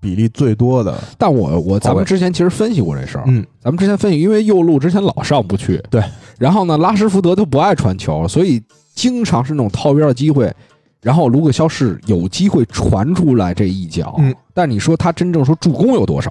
[0.04, 0.94] 比例最多的。
[1.16, 6.02] 但我我咱们之前其实分析过这事儿，嗯，咱们之前分析，因为右路之前老上不去，对，
[6.38, 8.62] 然后呢，拉什福德他不爱传球，所以
[8.94, 10.52] 经常是那种套边的机会，
[11.00, 16.30] 然后卢克肖是有机会传出来这一脚，嗯，但你说他真正说助攻有多少？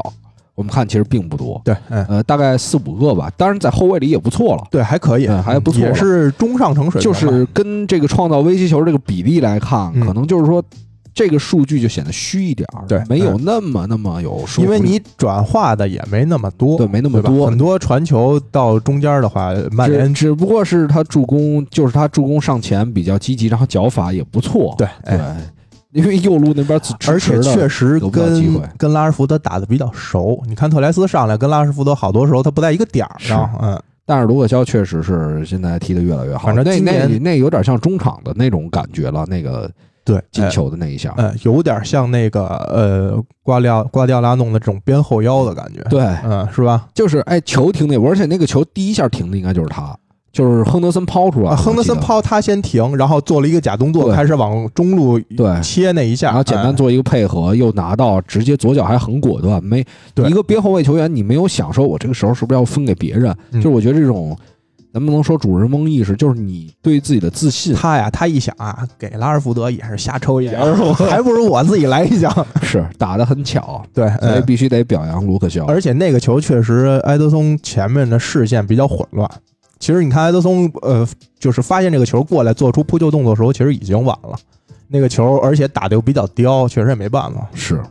[0.55, 4.63] 我们看其实并不多，对，嗯，呃，大概四五个吧，当然在后卫里也不错了。
[4.69, 7.12] 对，还可以，嗯还不错也是中上乘水平就。
[7.12, 10.05] 是跟这个创造危机球这个比例来看，嗯。
[10.05, 10.63] 可能就是说
[11.13, 17.45] 这个数据就显得虚一点儿，对没有那么那么有说服力，因为你转化的也没那么多，对没那么多。
[17.45, 24.73] 很多传球到中间的话，曼联只不过是他助攻，就是他助攻上前比较积极，然后脚法也不错。
[24.78, 25.52] 对，对哎，，
[25.91, 28.67] 因为右路那边支而且确实跟会。
[28.78, 30.41] 跟拉什福德打的比较熟。
[30.47, 39.69] 你看特莱斯上来跟拉什福德好多时候他不在一个点儿上，嗯，但是卢克肖确实是现在踢得越来越好，反正那那那有点像中场的那种感觉了，那个
[40.05, 41.13] 对，进哎球的那一下。
[41.17, 46.87] 呃，有点像那个呃瓜迪奥瓜迪奥拉弄的这种边后腰的感觉，对，嗯，是吧？
[46.93, 49.95] 就是哎，球停那，而且那个球第一下停的应该就是他，
[50.31, 63.35] 就是亨德森抛出来啊，亨德森抛他先停，然后做了一个假动作，开始往中路对切那一下，然后简单哎做一个配合，又拿到，直接左脚还很果断，没对一个边后卫球员，你没有想说我这个时候是不是要分给别人？
[63.51, 64.35] 嗯就是我觉得这种，
[64.93, 70.73] 能不能说主人翁意识，就是你对自己的自信他呀，他一想啊，给拉尔福德也是瞎抽一脚，
[71.10, 72.45] 还不如我自己来一脚。
[72.62, 75.65] 是打得很巧，对，所以嗯必须得表扬卢克肖。
[75.65, 79.29] 而且那个球确实，埃德松前面的视线比较混乱。
[79.79, 81.06] 其实你看埃德松，呃，
[81.39, 84.38] 就是发现这个球过来做出扑救动作的时候，其实已经晚了。
[84.88, 87.49] 那个球，而且打的又比较刁，确实也没办法。
[87.56, 87.82] 是，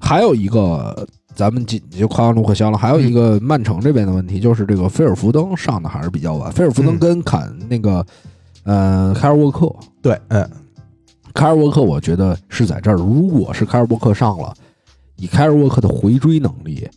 [0.00, 1.06] 还有一个。
[1.38, 6.50] 咱们紧就夸完卢克肖了，还有一个曼城这边的问题，就是这个菲尔福登上的还是比较晚。
[6.50, 8.04] 菲尔福登嗯跟坎那个，
[8.64, 9.72] 呃，凯尔沃克，
[10.02, 10.50] 对，嗯，
[11.32, 12.96] 凯尔沃克，我觉得是在这儿。
[12.96, 14.52] 如果是凯尔沃克上了，
[15.14, 16.88] 以凯尔沃克的回追能力，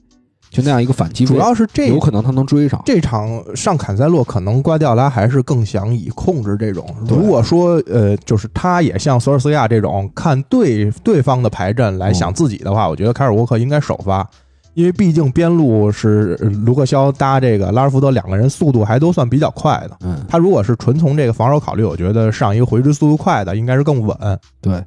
[0.51, 2.81] 就那样一个反击，主要是这有可能他能追上。
[2.85, 6.85] 这场上坎塞洛，可能瓜迪奥拉还是更想以控制这种。
[7.07, 14.29] 如果说呃，就是他也像索尔斯克亚这种看对对方的排阵来想自己的话，我觉得凯尔沃克应该首发，
[14.73, 19.97] 因为毕竟边路是呃卢克肖搭这个拉尔福德两个人速度还都算比较快的。
[20.01, 24.17] 嗯，他如果是纯从这个防守考虑，我觉得上一个回追速度快的应该是更稳。
[24.59, 24.83] 对。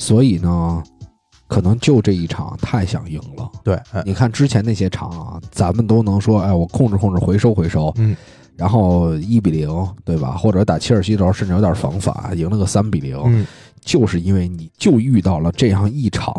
[0.00, 0.82] 所以呢，
[1.48, 3.50] 可能就这一场太想赢了。
[3.64, 8.16] 对，嗯你看之前那些场啊，咱们都能说，哎，我控制控制，回收回收，嗯，
[8.54, 9.68] 然后一比零，
[10.04, 10.36] 对吧？
[10.36, 13.46] 或者打切尔西的时候，甚至有点防反，赢了个三比零，嗯，
[13.80, 16.32] 就是因为你就遇到了这样一场，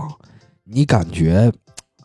[0.63, 1.51] 你感觉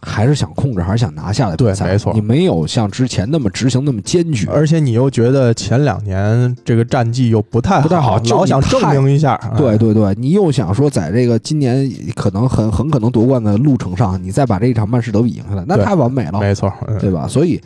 [0.05, 9.41] 还是想控制，还是想拿下来比赛，对没错你没有像之前那么执行那么坚决，而且你又觉得前两年这个战绩又不太不太好就老想证明一下。
[9.51, 17.27] 嗯，对对对，你又想说在这个今年可能很很可能夺冠的路程上，你再把这一场曼市德比赢下来，那太完美了，没错，嗯对吧？
[17.27, 17.61] 所以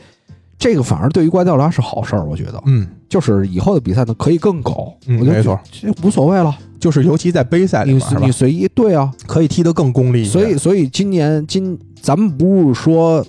[0.59, 10.25] 这个反而对于瓜迪奥拉是好事儿，我觉得，嗯，就是以后的比赛呢可以更狗，嗯我觉得没错这，无所谓了，就是尤其在杯赛里你你随意，对啊，可以踢得更功利。
[10.25, 13.25] 所以，所以今年今咱们不是说，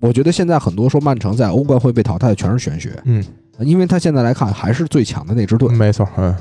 [0.00, 3.24] 我觉得现在很多说曼城在欧冠会被淘汰的全是玄学，嗯，
[3.60, 5.68] 因为他现在来看还是最强的那支队。
[5.74, 6.34] 没错，嗯。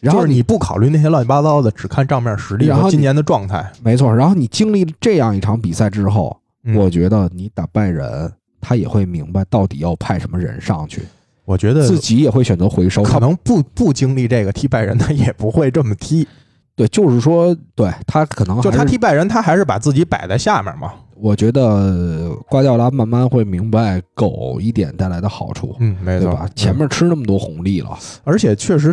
[0.00, 3.70] 然后就是你不考虑那些乱七八糟的，只看账面实力然后你和今年的状态。
[3.84, 8.28] 没错，然后你经历这样一场比赛之后，嗯我觉得你打拜仁，
[8.60, 11.02] 他也会明白到底要派什么人上去，
[11.44, 13.04] 我觉得自己也会选择回收。
[13.04, 16.26] 可能不不经历这个踢拜仁，他也不会这么踢。
[16.74, 20.92] 对，就是说，对他可能就他踢拜仁，他还是把自己摆在下面嘛。
[21.14, 26.48] 我觉得瓜迪奥拉慢慢会明白狗一点带来的好处，嗯，没错对吧？
[26.56, 28.92] 前面吃那么多红利了，而且确实，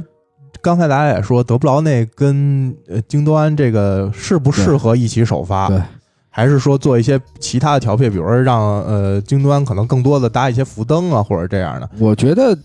[0.61, 5.69] 刚才大家也说，德布劳内跟呃京多安这个适不适合一起首发？
[5.69, 5.81] 对，
[6.29, 11.89] 还是说做一些其他的调配，比如说让呃京多安可能更多的搭一些福登啊，或者这样的。
[11.97, 12.55] 我觉得，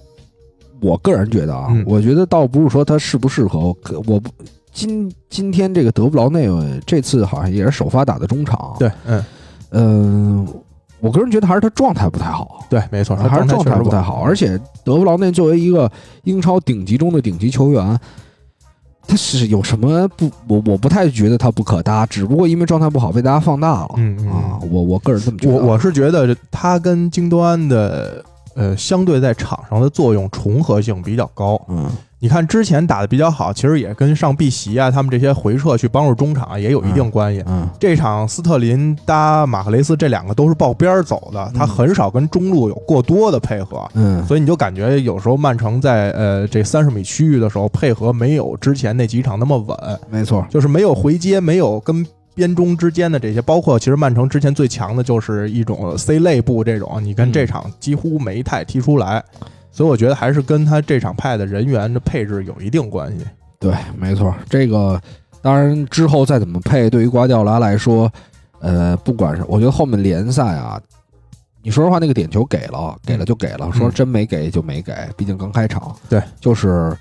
[0.83, 4.29] 我个人觉得啊，嗯我觉得倒不是说他适不适合，可我不
[4.75, 6.47] 今今天这个德布劳内
[6.85, 9.25] 这次好像也是首发打的中场，，对，嗯，
[9.71, 10.49] 嗯、
[11.01, 15.91] 我个人觉得还是他状态不太好，对，没错，他还是状态不太好，而且德布劳内作为一个
[16.25, 17.99] 英超顶级中的顶级球员。
[19.07, 24.31] 他是有什么不我我不太觉得他不可搭，只不过因为状态不好被大家放大了、嗯嗯。
[24.31, 25.55] 啊，我我个人这么觉得。
[25.55, 28.25] 我我是觉得他跟京多安的
[28.55, 31.61] 呃，相对在场上的作用重合性比较高。
[31.69, 37.43] 嗯，你看之前打的比较好，其实也跟上碧玺啊他们这些回撤去帮助中场也有一定关系。
[37.47, 43.87] 嗯，这场斯特林搭马克雷斯这两个都是抱边儿走的，他很少跟中路有过多的配合。
[43.95, 49.77] 嗯，所以你就感觉有时候曼城在呃这三十米区域的时候配合没有之前那几场那么稳，
[50.09, 59.23] 没错，就是没有回接，没有跟边中之间的这些，包括其实曼城之前最强的就是一种 C 类部这种，你跟这场几乎没太踢出来，
[59.71, 63.25] 所以我觉得还是跟他这场派的人员的配置有一定关系。
[63.59, 65.01] 对，没错，这个
[65.41, 68.13] 当然之后再怎么配，对于瓜迪奥拉来说，
[68.61, 70.81] 呃，不管是我觉得后面联赛啊，
[71.63, 75.95] 你说实话，那个点球给了，给了就给了，说真没给就没给，毕竟刚开场。
[76.09, 76.95] 对，就是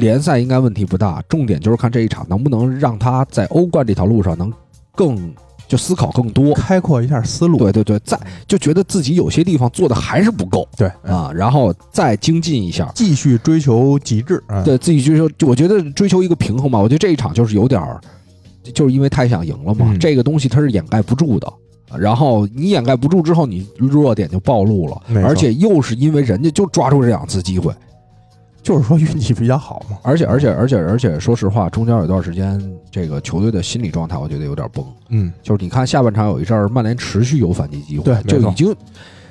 [0.00, 4.52] 联赛应该问题不大，重点就是看这一场能不能让他在欧冠这条路上能
[4.96, 5.32] 更
[5.68, 6.52] 就思考更多。
[6.54, 14.42] 开阔一下思路，对对对，再就觉得自己有些地方做的还是不够对嗯啊，然后再精进一下，继续追求极致。
[14.48, 16.78] 嗯对自己追求，我觉得追求一个平衡吧。
[16.80, 18.00] 我觉得这一场就是有点儿，
[18.74, 21.46] 就是因为太想赢了嘛，嗯这个东西它是掩盖不住的。
[21.98, 27.74] 然后你掩盖不住之后，你弱点就暴露了而且又是因为人家就抓住这两次机会，
[28.62, 29.98] 就是说运气比较好嘛。
[30.02, 34.84] 而且而且而且而且，说实话，中间有段时间这个球队的心理状态，我觉得有点崩。
[35.08, 38.74] 嗯，就是你看下半场有一阵儿，曼联持续有反击机会，对就已经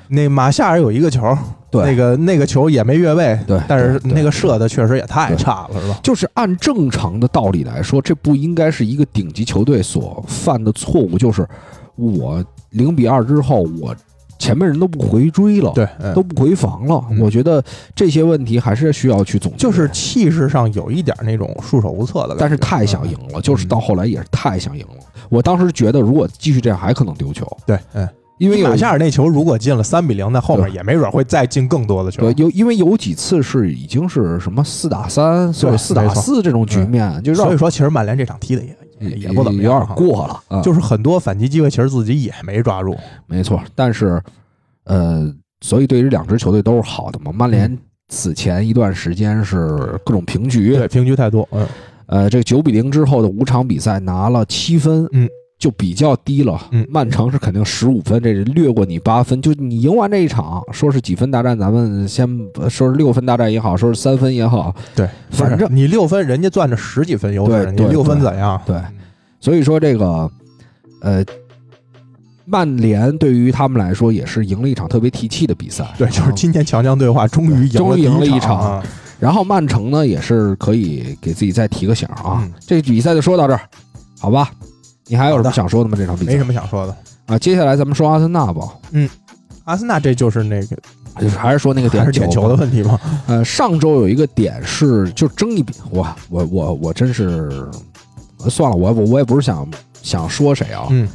[0.08, 1.22] 那马夏尔有一个球，
[1.70, 5.98] 对那个那个球也没越位，对但是那个射的确实也太差了，是吧？
[6.02, 11.46] 就是按正常的道理来说，这不应该是一个顶级球队所犯的错误，就是
[11.94, 13.94] 我零比二之后，我
[14.40, 16.12] 前面人都不回追了，对，嗯。
[16.14, 17.04] 都不回防了。
[17.10, 17.20] 嗯。
[17.20, 17.62] 我觉得
[17.94, 25.04] 这些问题还是需要去总结，就是气势上有一点那种束手无策的但是太想赢了，就是到后来也是太想赢了。
[25.28, 32.22] 我当时觉得，如果继续这样，还可能丢球，对，嗯，因为马夏尔那球如果进了三比零，那后面也没准会再进更多的球。
[32.22, 32.34] 对。
[32.36, 42.96] 有因为有几次是已经是什么四打三，四打四这种局面，就让所以说，其实曼联这场踢的也也也不怎么有点过了，啊就是很多反击机会，其实自己也没抓住。
[43.26, 44.22] 没错，但是，
[44.84, 47.32] 呃，所以对于两支球队都是好的嘛。
[47.32, 47.76] 曼联
[48.08, 51.66] 此前一段时间是各种平局，对，平局太多，嗯，
[52.06, 55.28] 呃，这个九比零之后的五场比赛拿了七分，嗯，
[55.60, 56.60] 就比较低了。
[56.72, 59.40] 嗯曼城是肯定十五分，这是略过你八分。
[59.40, 68.60] 就你赢完这一场，说是几分大战，咱们先呃说是六分大战也好，说是三分也好，对，反正你六分，人家攥着十几分优势，你六分怎样？
[68.66, 68.76] 对
[69.38, 70.28] 所以说这个，
[71.02, 71.24] 呃。
[72.46, 78.84] 曼联对于他们来说也是赢了一场特别提气的比赛，对，就是嗯今天强强对话，终于赢终于赢了了一场啊！
[79.20, 82.42] 然后曼城呢，也是可以给自己再提个醒啊。
[82.42, 83.60] 嗯这比赛就说到这儿，
[84.18, 84.50] 好吧？
[85.10, 85.96] 你还有什么想说的吗？
[85.98, 86.96] 这场比赛没什么想说的。
[87.26, 87.36] 啊。
[87.38, 89.10] 接下来咱们说阿森纳吧，嗯
[89.64, 90.76] 阿森纳这就是那个
[91.20, 92.98] 就是还是说那个点球的问题吗？
[93.26, 97.50] 呃，上周有一个点是就争议比，哇我我我真是
[98.48, 99.68] 算了，我我我也不是想
[100.02, 101.08] 想说谁啊，嗯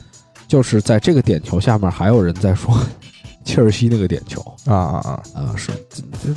[0.47, 2.77] 就是在这个点球下面还有人在说
[3.45, 5.71] 切尔西那个点球啊啊啊，啊、是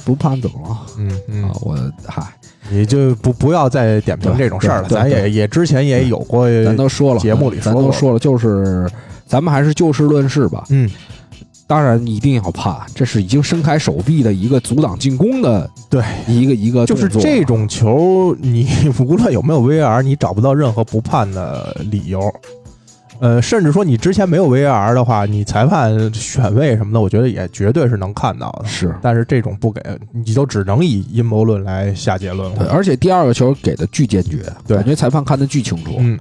[0.05, 2.23] 不判怎么了嗯嗯啊？，我嗨，
[2.70, 4.88] 你就不不要再点评这种事儿了。
[4.88, 8.88] 咱也也之前也有过，咱都说了，节目里咱都说了，就是
[9.26, 10.64] 咱们还是就事论事吧。
[10.70, 10.90] 嗯，
[11.66, 22.20] 当然一定要怕，这是已经伸开手臂的一个阻挡进攻的对，一个一个就是这种球，你无论有没有 VAR，你找不到任何不判的理由。
[23.20, 28.68] 呃，甚至说你之前没有 VAR 的话，你裁判选位什么的，我觉得也绝对是能看到的。
[28.68, 29.81] 是但是这种不给，
[30.12, 32.72] 你就只能以阴谋论来下结论对，了。
[32.72, 36.18] 而且第二个球给的巨坚决，对感觉裁判看的巨清楚，嗯，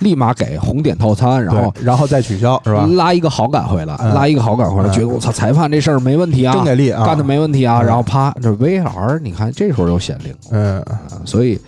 [0.00, 2.86] 立马给红点套餐，然后然后再取消是吧？
[2.94, 7.04] 拉一个好感回来，嗯拉一个好感回来，嗯觉得我操，裁判这事儿没问题啊真，给力啊！
[7.04, 11.60] 干的没问题啊，嗯然后啪，这 VAR 你看这时候又显灵，嗯，啊所以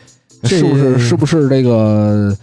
[0.42, 2.36] 这是不是是不是这个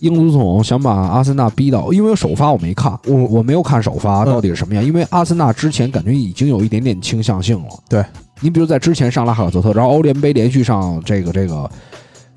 [0.00, 1.92] 英足总想把阿森纳逼到？
[1.92, 7.68] 因为首发我没看，我我没有看首发嗯到底是什么样，因为阿森纳之前感觉已经有一点点倾向性了。
[7.88, 8.04] 对，
[8.40, 11.70] 你比如在之前上拉赫尔泽特，然后欧联杯连续上这个这个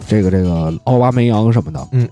[0.07, 2.07] 这个这个奥巴梅扬什么的，嗯，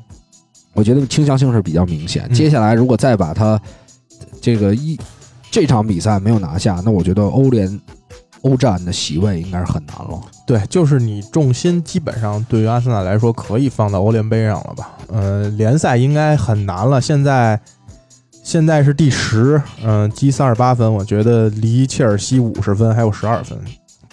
[0.73, 2.25] 我觉得倾向性是比较明显。
[2.29, 3.59] 嗯接下来如果再把他
[4.41, 4.97] 这个一
[5.49, 7.67] 这场比赛没有拿下，那我觉得欧联
[8.41, 10.19] 欧战的席位应该是很难了。
[10.45, 14.91] 对，就是你重心基本上对于阿森纳来说可以放到欧联杯上了吧？
[15.07, 16.99] 呃，联赛应该很难了。
[16.99, 17.59] 现在
[18.43, 23.57] 现在是第十，嗯、积三十八分，我觉得离切尔西五十分还有十二分，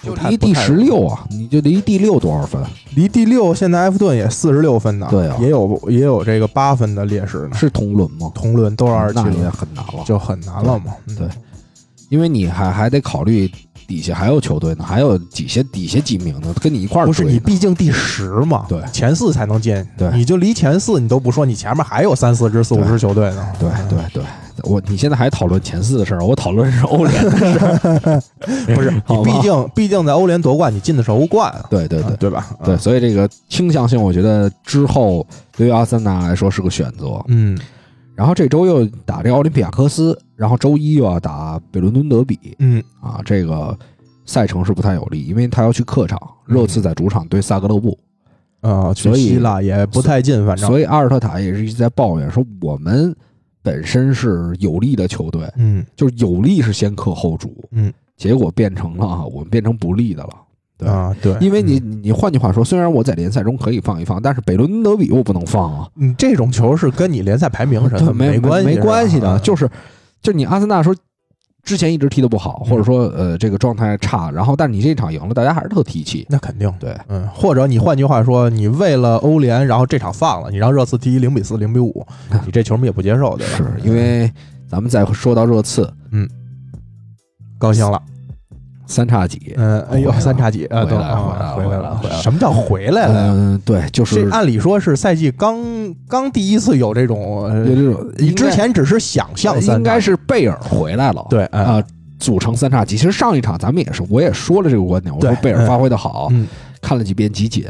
[0.02, 2.60] 就离第十，六啊，你就离第六多少分？
[2.94, 3.54] 离第六。
[3.54, 7.56] 现在埃弗顿也四十六分呢，对啊也有也有这个八分的劣势呢。
[7.56, 8.30] 是同轮吗？
[8.34, 10.92] 同轮都是二十七那也，很难了，就很难了嘛。
[11.06, 11.28] 嗯对
[12.08, 13.50] 因为你还还得考虑
[13.86, 18.82] 底下还有球队呢，还有底下底下几名呢，跟你一块儿不是你毕竟第十嘛，对。
[18.92, 20.10] 前四才能进，对。
[20.12, 24.24] 你就离前四你都不说，你前面还有三四支、四五支球队呢，对对对，
[24.64, 28.22] 我你现在还讨论前四的事儿，我讨论是欧联的事儿，
[28.74, 32.12] 不是， 你毕竟毕竟在欧联夺冠，你进的是欧冠啊，对对对。
[32.12, 32.46] 啊对吧？
[32.64, 35.26] 对，啊，所以这个倾向性，我觉得之后
[35.56, 37.22] 对于阿森纳来说是个选择。
[37.28, 37.56] 嗯
[38.16, 42.56] 然后这周又打这奥林匹亚科斯，然后周一又要打北伦敦德比。
[42.58, 42.82] 嗯。
[43.00, 43.78] 啊，这个
[44.24, 47.96] 赛程是不太有利，因为他要去客场，热刺在主场对萨格勒布，
[48.62, 50.66] 啊，去所以希腊也不太近，反正。
[50.66, 53.14] 所以阿尔特塔也是一直在抱怨说我们
[53.62, 55.84] 本身是有利的球队，嗯。
[55.94, 60.30] 就是有利是先克后主，嗯，结果变成了啊我们变成不利的了。
[60.78, 60.88] 对。
[60.88, 62.00] 啊对，因为你嗯。
[62.04, 69.68] 你换句话说，虽然我在联赛中可以放一放，但是北伦敦德比我不能放啊，嗯这种球是跟你联赛排名什 对，么没关系没关系的，是就是
[70.22, 70.94] 就你阿森纳说
[71.64, 76.24] 之前一直踢的不好，嗯或者说呃这个状态差，然后但是你这场赢了，大家还是特提气。
[76.30, 76.72] 那肯定。
[76.78, 82.06] 对，嗯，或者你换句话说，你为了欧联，然后这场放了，你让热刺踢零比四、零比五，
[82.46, 83.56] 你这球迷也不接受，对吧？
[83.56, 84.30] 是因为
[84.68, 86.28] 咱们再说到热刺，嗯。
[87.58, 88.00] 高兴了，
[88.86, 91.38] 三叉戟，嗯，哎呦，三叉戟，呃，回都来了回来
[91.78, 93.14] 了啊回来了什么叫回来了？
[93.16, 95.58] 嗯，对，就是这按理说是赛季刚
[96.08, 101.82] 刚第一次有这种，这种，你之前只是想象应该是贝尔回来了，对哎啊，
[102.18, 102.96] 组成三叉戟。
[102.96, 106.46] 其实上一场咱们也是，我也说了这个观点，我说贝尔发挥的好，嗯
[106.80, 107.64] 看了几遍集锦。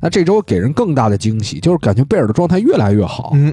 [0.00, 3.52] 那这周给人更大的惊喜，就是感觉贝尔的状态越来越好，嗯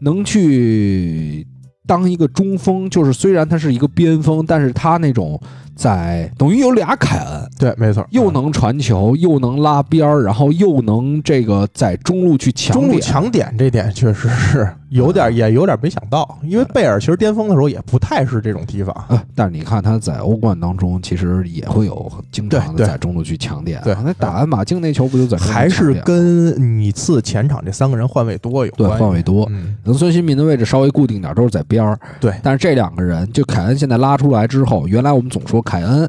[0.00, 1.46] 能去
[1.86, 2.88] 当一个中锋。
[2.88, 5.40] 就是虽然他是一个边锋，但是他那种
[5.74, 13.02] 在等于有俩凯恩，对，没错，又能传球，又能拉边儿，然后又能这个在中路去抢中路点。
[13.02, 19.04] 抢点这点确实是有点，也有点没想到，因为贝尔其实巅峰的时候也不太是这种踢法。
[19.08, 23.84] 啊，但是你看他在欧冠当中，其实也会有经常在中路去抢点啊。
[23.84, 29.46] 对那打完马竞那球不就在还是跟你次前场这三个人换位多有换位多。
[29.50, 31.98] 嗯，能孙兴民的位置稍微固定点，都是在边儿。
[32.20, 32.32] 对。
[32.42, 36.08] 但是这两个人，就凯恩现在拉出来之后，原来我们总说凯恩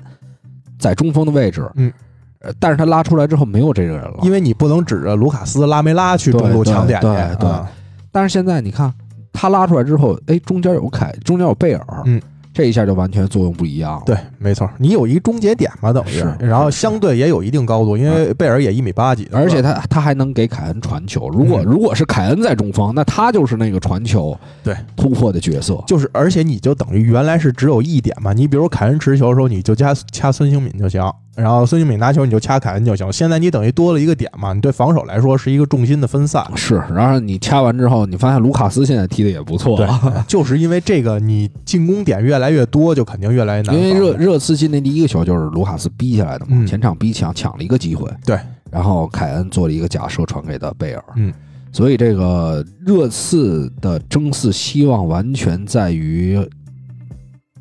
[0.78, 1.92] 在中锋的位置，嗯。
[2.40, 4.20] 呃，但是他拉出来之后没有这个人了。
[4.22, 7.08] 因为你不能指着卢卡斯、拉梅拉去中路抢点去，
[7.40, 7.50] 对
[8.12, 8.94] 但是现在你看
[9.34, 12.22] 他拉出来之后，哎，中间有凯，中间有贝尔，嗯，
[12.56, 14.04] 这一下就完全作用不一样了。
[14.06, 21.28] 对，没错，你有一终结点嘛，等于是，然后相对也有一定高度，因为贝尔也一米八几，而且他他还能给凯恩传球。
[21.28, 25.84] 如果、嗯如果是凯恩在中锋，那他就是那个传球对突破的角色。
[25.86, 31.02] 就是，而且你就等于原来是只有一点嘛，你比如凯恩持球的时候，你就加掐孙兴敏就行，
[31.36, 33.12] 然后孙兴敏拿球你就掐凯恩就行。
[33.12, 36.46] 现在你等于多了一个点嘛，你对防守来说是一个重心的分散。
[36.56, 39.88] 是，然后你掐完之后，你发现卢卡斯现在踢的也不错，对，
[40.28, 43.76] 就是因为这个，你进攻点越来越多，就肯定越来越难。
[43.76, 48.40] 因为热热刺进那第一个球就是卢卡斯逼下来的嘛，嗯前场逼抢抢了一个机会，对，
[48.72, 51.34] 然后凯恩做了一个假射传给的贝尔，嗯，
[51.72, 56.40] 所以这个热刺的争四希望完全在于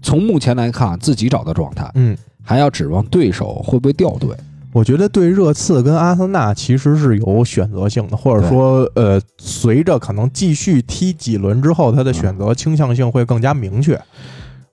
[0.01, 4.31] 从目前来看自己找的状态，嗯，还要指望对手会不会掉队。
[4.73, 14.01] 我觉得对热刺跟阿森纳其实是有选择性的，或者说，呃，随着可能继续踢几轮之后，他的选择倾向性会更加明确。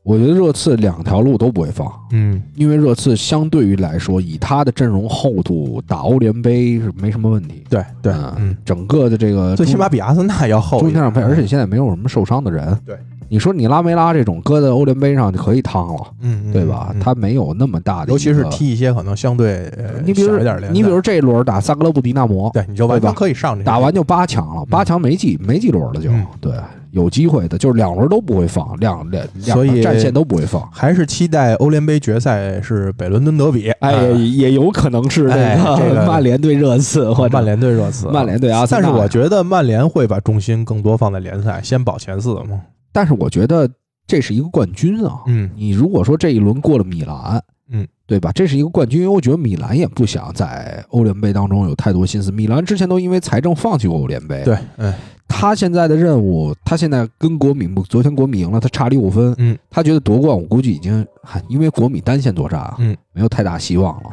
[0.03, 7.63] 我觉得热刺两条路都不会放，嗯，因为热刺相对于来说，以他的阵容厚度打欧联杯是没什么问题。
[7.69, 10.79] 对对，嗯嗯，整个的这个最起码比阿森纳要厚。
[10.79, 12.75] 中间上配，而且现在没有什么受伤的人。
[12.83, 12.97] 对，
[13.31, 16.89] 你说你拉梅拉这种搁在欧联杯上就可以趟了，嗯，嗯对吧？
[16.93, 20.37] 嗯他没有那么大的，尤其是踢一些可能相对呃你比如
[20.73, 26.51] 你比如这一轮打萨格勒布迪纳摩，对，你就完全可以上这打完就八强了，八强没几没几轮了就嗯对，
[26.91, 30.61] 有机会的，就是两轮都不会放，两两两所以个战线都不会放。
[30.69, 38.85] 还是期待欧联杯决赛是北伦敦德比，哎，啊也有可能是哎这个 曼联对热刺，或者曼联对热刺，曼联对阿森纳。
[38.85, 42.59] 但是我觉得曼联会把重心更多放在联赛，先保前四嘛。
[42.91, 43.69] 但是我觉得
[44.05, 45.21] 这是一个冠军啊。
[45.27, 48.31] 嗯你如果说这一轮过了米兰，嗯，对吧？
[48.33, 52.31] 这是一个冠军，因为我觉得米兰也不想在欧联杯当中有太多心思。
[52.31, 54.93] 米兰之前都因为财政放弃过欧联杯。，对，嗯
[55.33, 59.33] 他现在的任务，他现在跟国米，昨天国米赢了，他差六分。
[59.37, 64.09] 嗯，他觉得夺冠，我估计已经，嗨因为国米单线作战啊，嗯，没有太大希望了。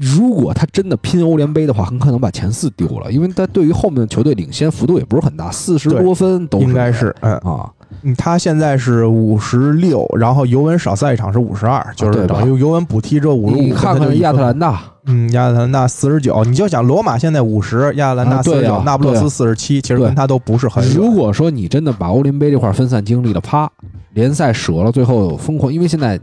[0.00, 7.34] 如果他真的拼欧联杯的话，很可能把前四丢了，因为他对于后面的球队领先幅度也不是很大，四十多分都应该是嗯。
[7.38, 7.70] 啊。
[8.02, 13.60] 嗯，他现在是五十六，然后尤文少赛一场是五十二，就是等于尤文补踢这五十五。
[13.60, 20.94] 你看看亚特兰大，嗯，亚特兰大四十九，你就想罗马现在五十，亚特兰大四十九，那不勒斯四十七，其实跟他都不是很远。
[20.94, 23.68] 如果说你真的把欧联杯这块分散精力了，啪，
[24.14, 26.18] 联赛折了，最后疯狂，因为现在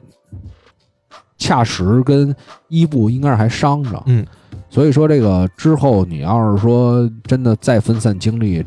[1.38, 2.36] 恰什跟
[2.68, 4.26] 伊布应该是还伤着，嗯，
[4.70, 8.66] 所以说这个之后你要是说真的再分散精力，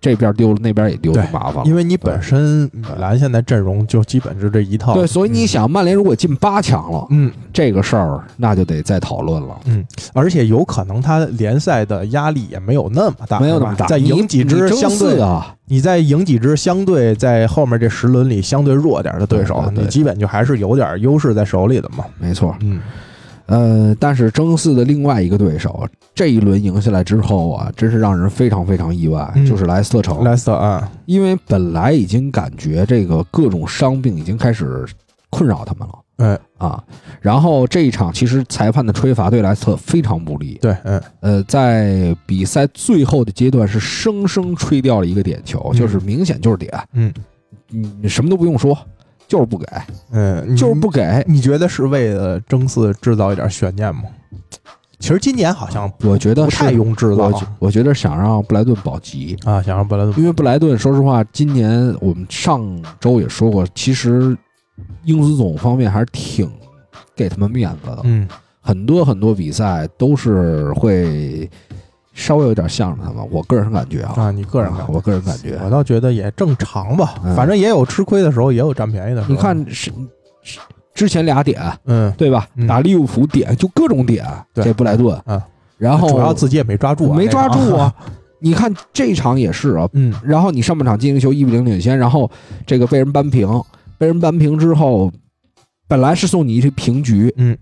[0.00, 1.62] 这边丢了那边也丢，就麻烦了。
[1.64, 9.58] 因为你本身米兰现在阵容就基本是这一套，对，所以你嗯，想，曼联如果进八强了，嗯，这个事儿那就得再讨论了。
[9.66, 22.04] 嗯而且有可能他联赛的压力也没有那么大，没有那么大，再赢几支相对四啊，你再赢几支相对在后面这十轮里相对弱点的对手，对对对你基本就还是有点优势在手里的嘛。
[22.18, 22.56] 没错。
[22.60, 22.80] 嗯，
[23.48, 29.44] 呃，但是争四的另外一个对手，这一轮赢下来之后啊，真是让人非常非常意外，嗯。
[29.44, 34.86] 就是莱斯特城，莱斯特啊，因为本来已经感觉这个各种伤病已经开始
[35.30, 35.94] 困扰他们了。
[36.18, 36.82] 哎，啊，
[37.20, 47.14] 然后这一场其实裁判的吹罚对莱斯特非常不利，对，嗯，呃，在比赛最后的阶段是生生吹掉了一个点球，嗯就是明显就是点，嗯，
[47.70, 48.76] 你你什么都不用说，
[49.28, 49.66] 就是不给，
[50.10, 51.24] 嗯，就是不给。
[51.28, 54.02] 你觉得是为了争四制造一点悬念吗？
[54.98, 57.26] 其实今年好像我觉得不太用制造。
[57.26, 60.12] 我觉我觉得想让布莱顿保级，啊，想让布莱顿。
[60.18, 62.66] 因为布莱顿说实话，今年我们上
[62.98, 64.36] 周也说过，其实
[65.04, 66.50] 英足总方面还是挺
[67.14, 68.26] 给他们面子的，嗯。
[68.60, 71.48] 很多很多比赛都是会
[72.18, 77.34] 稍微有点像着他们，我个人感觉啊，啊，你个人感我个人感觉，我倒觉得也正常吧，嗯。
[77.36, 79.34] 反正也有吃亏的时候，也有占便宜的时候。
[79.34, 79.92] 你，看是
[80.42, 80.58] 是
[80.92, 82.48] 之前俩点嗯，对吧？
[82.56, 82.66] 嗯。
[82.66, 84.64] 打利物浦点就各种点，对。
[84.64, 85.40] 这布莱顿，嗯。
[85.76, 87.94] 然后主要自己也没抓住啊，没抓住啊。
[88.40, 90.12] 你看这场也是啊，嗯。
[90.24, 92.28] 然后你上半场进一个球一比零领先，然后
[92.66, 93.48] 这个被人扳平，
[93.96, 95.12] 被人扳平之后，
[95.86, 97.56] 本来是送你一个平局，嗯，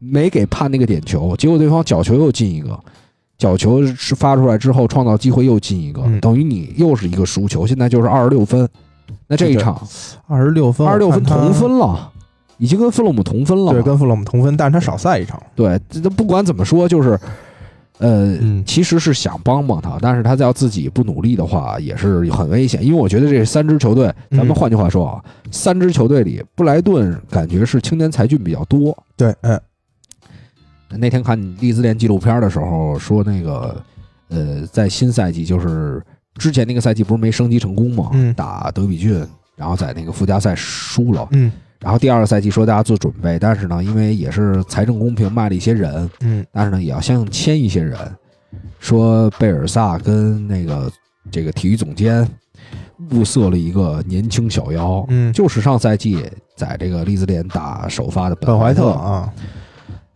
[0.00, 2.78] 没给判那个点球，结果对方角球又进一个，
[3.40, 8.68] 角球是发出来之后创造机会又进一个，嗯等于你又是一个输球，现在就是二十六分，
[9.26, 9.80] 那这一场
[10.26, 12.12] 二十六分，二十六分同，分了，
[12.58, 15.42] 已经跟弗洛姆同分了，对，跟弗洛姆同分，但是他少赛一场。
[15.56, 17.18] 对，这这不管怎么说，就是，
[17.96, 22.84] 呃，嗯其实是想帮帮他，但是他要自己不努力的话，也是很危险。
[22.84, 28.94] 因为我觉得这三支球队，咱们嗯换句话说啊，三支球队里，布莱顿感觉是青年才俊比较多。
[29.16, 29.58] 对，嗯
[30.98, 33.82] 那天看利兹联纪录片的时候说，那个，
[34.28, 36.02] 呃，在新赛季就是
[36.34, 38.10] 之前那个赛季不是没升级成功吗？
[38.12, 39.24] 嗯打德比郡，
[39.56, 41.28] 然后在那个附加赛输了。
[41.32, 47.96] 嗯然后第二个赛季说大家做准备，但是呢，因为也是财政公平卖了一些人，嗯但是呢，也要相应签一些人。
[48.80, 50.90] 说贝尔萨跟那个
[51.30, 52.28] 这个体育总监
[53.12, 56.22] 物色了一个年轻小妖，嗯，就是上赛季
[56.54, 59.32] 在这个利兹联打首发的本怀怀特啊，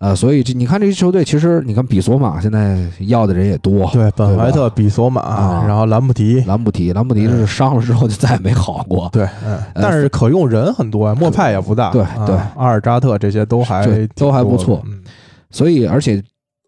[0.04, 14.82] 呃，所以这你看这支球队，其实你看比索马现在要的人也多，对，本怀特、比索马，啊然后兰布提，兰布提，兰布提是伤了之后就再也没好过，对，嗯，但是可用人很多呀，莫派也不大，对啊对阿尔扎特这些都还都还不错
[15.50, 16.22] 所以而且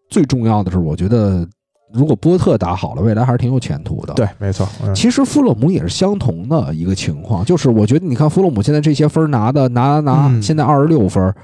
[0.09, 1.47] 最重要的是，我觉得
[1.93, 4.15] 如果波特打好了，未来还是挺有前途的。
[4.15, 11.35] 对，没错，嗯其实弗洛姆也是相同的一个情况，就是我觉得你看弗洛姆现在这些分拿的拿拿拿，嗯现在二十六分儿，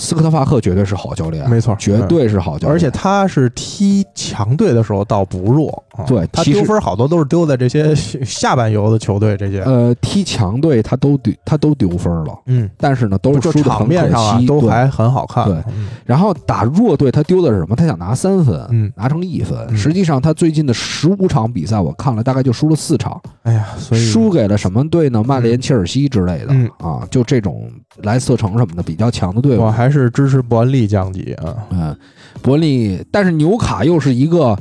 [0.00, 17.76] 斯科特法克绝对是好教练，没错，绝嗯对是好教练，而且他是踢强队的时候倒不弱，啊对他丢分好多都是丢在这些下半游的球队这些，呃踢强队他都丢他都丢分了，嗯，但是呢都是输的很可面上啊都还很好看，对嗯然后打弱队他丢的是什么？
[17.76, 19.58] 他想拿三分，嗯，拿成一分。
[19.68, 25.22] 嗯实际上他最近的十五场比赛我看了，大概就输了四场，哎呀，所以输给了什么队呢？
[25.22, 27.70] 曼联、嗯切尔西之类的、嗯啊，就这种
[28.02, 29.70] 莱斯特城什么的比较强的队伍我。
[29.70, 31.96] 还是支持伯恩利降级啊，嗯，
[32.42, 34.58] 伯恩利，但是纽卡又是一个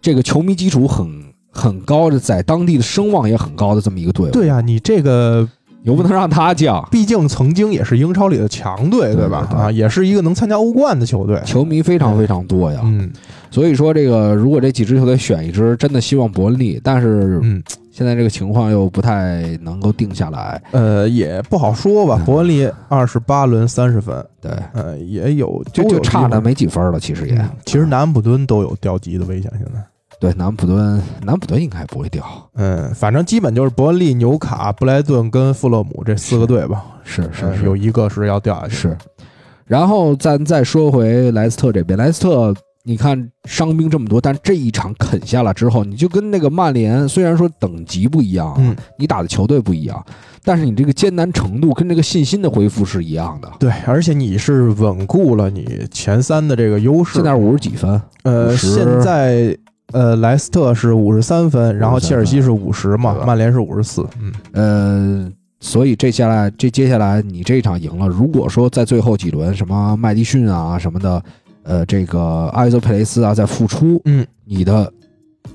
[0.00, 1.06] 这个球迷基础很
[1.50, 4.30] 很高的，在当地的声望也很高的这么一个队伍。
[4.30, 5.48] 对呀、你这个
[5.82, 9.46] 你又不能让他降，毕竟曾经也是英超里的强队，对吧？
[9.50, 11.40] 对对啊，也是一个能参加欧冠的球队。
[11.44, 12.80] 球迷非常非常多呀。
[12.84, 13.10] 嗯
[13.48, 17.62] 所以说，这个如果这几支球队选一支，真的希望伯恩利，但是嗯，
[17.96, 20.62] 现在这个情况又不太能够定下来。
[20.72, 22.18] 呃，也不好说吧。
[22.20, 27.34] 嗯伯恩利二十八轮三十分，对，呃，也有就就差那没几分了，其实也。
[27.36, 29.82] 嗯其实南安普敦都有掉级的危险，现在。
[30.20, 32.22] 对，南普敦，南普敦应该不会掉。
[32.54, 36.84] 嗯，反正基本就是伯恩利、纽卡、布莱顿跟富勒姆这四个队吧。
[37.02, 38.74] 是是是嗯有一个是要掉下去。
[38.74, 38.98] 是。
[39.64, 42.54] 然后咱再说回莱斯特这边，莱斯特，
[42.88, 50.06] 你看伤兵这么多，但这一场啃下来之后，你就跟那个曼联，虽然说等级不一样，嗯，你打的球队不一样，
[50.44, 53.50] 但是你这个艰难程度跟这个信心的恢复是一样的。
[53.58, 57.14] 对，而且你是稳固了你前三的这个优势。
[57.14, 59.58] 现在五十几分，呃，现在
[59.92, 64.06] 呃，莱斯特是五十三分，然后切尔西是五十嘛曼联是五十四。
[64.20, 71.20] 嗯呃，所以这下来这接下来你这一场赢了，如果说在最后几轮什么麦迪逊啊什么的，
[71.66, 74.90] 呃，这个埃泽佩雷斯啊在复出，嗯，你的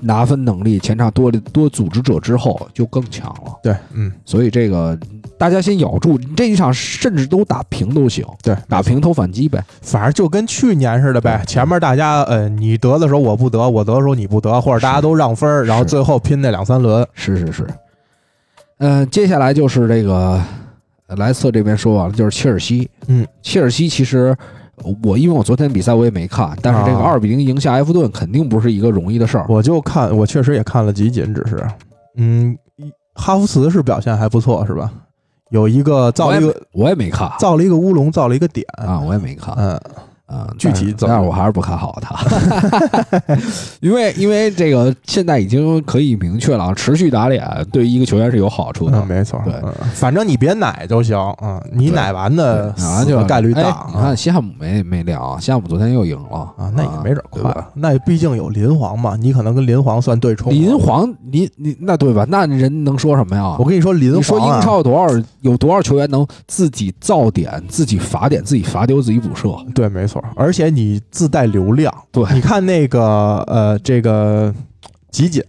[0.00, 3.52] 拿分能力前场多了多组织者之后就更强了。
[3.62, 4.98] 对，嗯，所以这个
[5.38, 9.64] 大家先咬住，你这一场甚至都打平都行，对，打平投反击呗。
[9.80, 11.42] 反正就跟去年似的呗。
[11.46, 17.06] 前面大家呃，你得的时候我不得，我得的时候你不得，或者大家都让分，然后最后拼那两三轮。
[17.14, 17.66] 是是是，
[18.78, 20.40] 嗯、接下来就是这个
[21.06, 22.90] 呃莱斯特这边说完了，就是切尔西。
[23.06, 24.36] 嗯，切尔西其实
[25.02, 29.46] 我因为我昨天比赛我也没看，但是这个啊二比零赢下埃弗顿肯定不是一个容易的事儿。
[29.48, 31.64] 我就看，我确实也看了集锦，只是，
[32.16, 32.56] 嗯，
[33.14, 34.92] 哈弗茨是表现还不错，是吧？
[35.50, 39.54] 有一个造了一个我也没看造了一个乌龙，造了一个点，啊，我也没看。
[39.58, 39.78] 嗯，
[40.32, 42.16] 啊，具体怎么但是我还是不看好他，
[43.80, 49.06] 因为因为这个现在已经可以明确了，啊，持续打脸对一个球员是有好处的嗯，。
[49.06, 60.52] 没错，对嗯，反正你别奶就行，嗯，你奶完的完，就概率哎大，你看西汉姆没没亮，西汉姆昨天又赢了啊，那也没准对吧快，那毕竟有林皇嘛，你可能跟林皇算对冲。
[60.52, 62.24] 林，皇，你你那对吧？
[62.28, 63.64] 那人能说什么呀我？
[63.64, 69.48] 跟你说，林你说英超有多少有多少球员能自己造点、自己罚点、自己罚丢、自己补射？
[69.74, 71.92] 对，没错，而且你自带流量。
[72.10, 74.54] 对你看那个呃，这个
[75.10, 75.42] 集锦、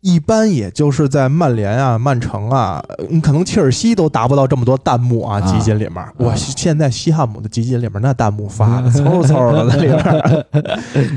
[0.00, 5.38] 一般也就是在曼联啊、曼城啊，你可能切尔西都达不到这么多弹幕啊。
[5.38, 10.46] 啊集锦里面，我现在西汉姆的集锦里面那弹幕发的嗖嗖的在里边，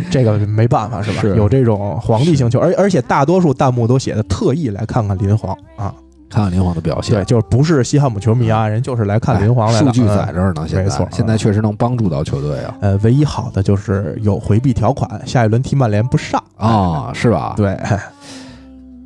[0.11, 1.21] 这个没办法是吧？
[1.21, 5.95] 是有这种皇帝星球，而而且大多数弹幕都写的特意来看看林皇啊。
[6.33, 9.85] 看看林皇的表现对，，就是不是西汉姆球迷啊，人就是来看林皇来的。
[9.85, 10.65] 数据嗯在这儿呢。
[10.67, 16.43] 现在没错现在确实能帮助到球队啊呃，唯一好的就是有回避条款，下一轮踢曼联不上。
[16.57, 17.53] 啊，是吧？
[17.57, 17.77] 对，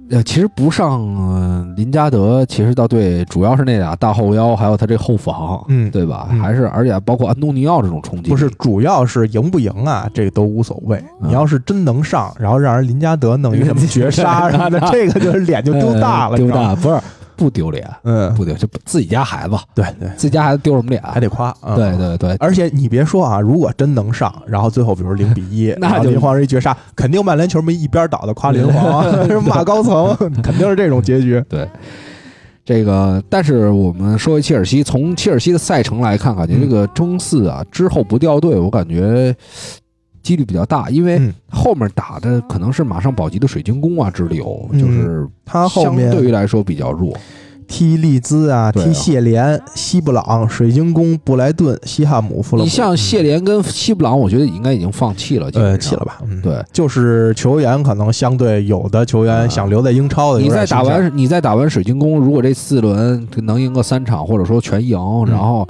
[0.09, 6.27] 呃，其实不上呃林加德，其实倒对，主要是那俩大后腰，还有他这后防，嗯对吧？
[6.31, 10.97] 嗯还是而且包括安东尼奥这种冲击，不是，主要是赢不赢啊，这个都无所谓。
[11.21, 16.99] 嗯你要是真能上，然后让人林加德弄一什么绝杀 什么的，这个就是脸就丢大了， 你知道吗大不是
[17.37, 21.01] 不丢脸，嗯，不丢，就自己家孩子，对对，自己家孩子丢什么脸？
[21.03, 21.55] 还得夸。
[21.61, 21.97] 嗯对。
[21.97, 29.05] 对对，而且你别说啊，如果真能上，然后最后比如零比一， 那就林皇是一绝杀，肯定曼联球迷一边倒的夸林皇，
[29.45, 31.43] 骂 高层，肯定是这种结局。
[31.47, 31.69] 对，
[32.65, 39.35] 这个，但是我们说回切尔西，从切尔西的赛程来看，感觉嗯这个中四啊之后不掉队，我感觉
[40.27, 41.33] 几率比较大，因为嗯。
[41.49, 44.79] 后面打的可能是马上保级的水晶宫啊之流，嗯。
[44.79, 47.15] 就是他后相面对于来说比较弱。
[47.69, 52.63] 踢利兹啊，踢谢联、西布朗、水晶宫、布莱顿、西汉姆、富勒姆。
[52.63, 56.05] 你像谢联跟西布朗，我觉得应该已经放弃了，基本呃，弃了。
[56.05, 64.97] 吧，嗯，对，就是球员可能相对有的球员想留在英超的，你再打完，你再打完水晶宫，如果这四轮能赢个三场，或者说全赢，
[65.27, 65.67] 然后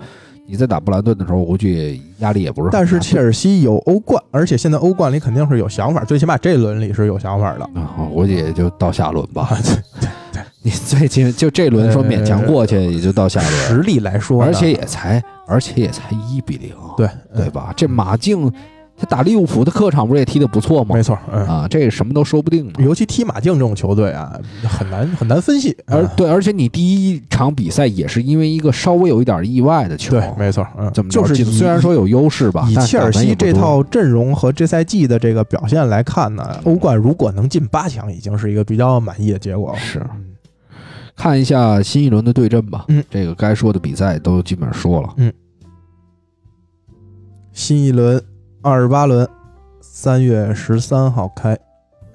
[0.50, 2.70] 你在打布兰顿的时候，我估计压力也不是。
[2.72, 7.64] 但是切尔西有欧冠，而且现在欧冠里肯定是有想法，最起码这轮里是有想法的。
[7.80, 9.50] 啊，我估计也就到下轮吧。
[9.62, 17.74] 对对对， 你最近就这轮说勉强过去，也就到下轮实，力来说，而且也才，而且也才一比零，对对吧？
[17.76, 18.50] 这马竞
[19.00, 21.04] 他打利物浦的客场不是也踢得不错吗没？
[21.04, 21.46] 错，嗯。
[21.46, 22.74] 啊，这什么都说不定呢。
[22.80, 24.34] 尤其踢马竞这种球队啊，
[24.64, 25.70] 很难很难分析。
[25.86, 39.80] 嗯而对，而且你第一场比赛也是因为一个稍微有一点意外的球，对，没错，嗯，怎么就是虽然说有优势吧，以切尔西这套阵容和这赛季的这个表现来看呢，欧冠如果能进八强，已经是一个比较满意的结果了。
[39.80, 40.24] 是嗯
[41.16, 42.86] 看一下新一轮的对阵吧。
[42.90, 45.10] 嗯，这个该说的比赛都基本上说了。
[45.18, 45.34] 嗯
[47.52, 48.22] 新一轮
[48.62, 49.28] 二十八轮，
[49.82, 51.58] 三月十三号开，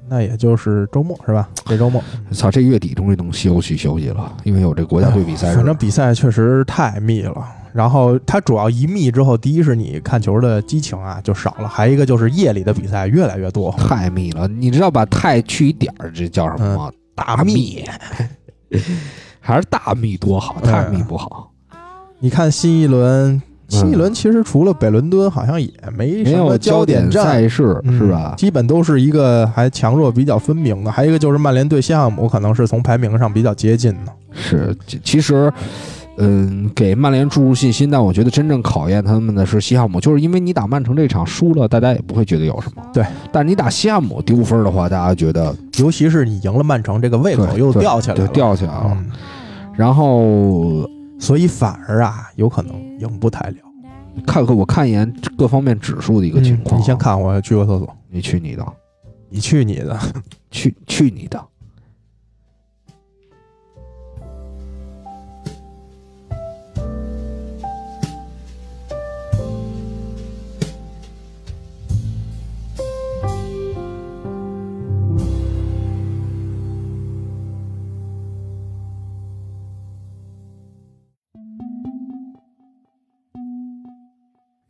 [0.09, 1.49] 那也就是周末是吧？
[1.65, 5.57] 这周末，操，这月底终于能休息休息了，因为有这国家队比赛日。
[5.57, 7.45] 反正比赛确实太密了。
[7.73, 13.73] 然后它主要一密之后，第一是你看球的激情啊就少了，还一个就是夜里的比赛越来越多。
[13.73, 16.93] 太密了，你知道把太去一点儿，这叫什么吗？
[17.15, 17.83] 大密，
[19.41, 21.51] 还是大密多好，太密不好。
[22.19, 23.41] 你看新一轮，
[23.73, 27.25] 新一轮其实除了北伦敦，好像也没没有什么焦点战。
[27.25, 28.35] 赛事嗯是吧？
[28.37, 34.13] 基本都是一个还强弱比较分明的，还有一个就是曼联对西汉姆，可能是从排名上比较接近的。
[34.35, 35.53] 是，其其实，
[36.19, 42.83] 嗯，给曼联注入信心，但我觉得真正考验他们的是西汉姆，就是因为你打曼城这场输了，大家也不会觉得有什么。
[42.93, 48.91] 对，但是你打西汉姆丢分的话，大家觉得尤其是你赢了曼城，这个胃口又吊起来了，掉起来了。
[48.91, 49.07] 嗯，
[49.77, 50.89] 然后
[51.23, 53.57] 所以反而啊，有可能赢不太了。
[54.27, 57.97] 看看我看一眼各方面指数的一个情况、嗯你先，看，我去个厕所。
[58.11, 58.67] 你去你的，
[59.29, 59.97] 你去你的！
[60.51, 61.41] 去去你的。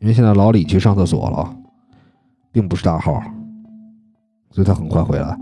[0.02, 1.56] 因为现在老李去上厕所了，
[2.50, 3.22] 并不是大号，
[4.50, 5.38] 所以他很快回来。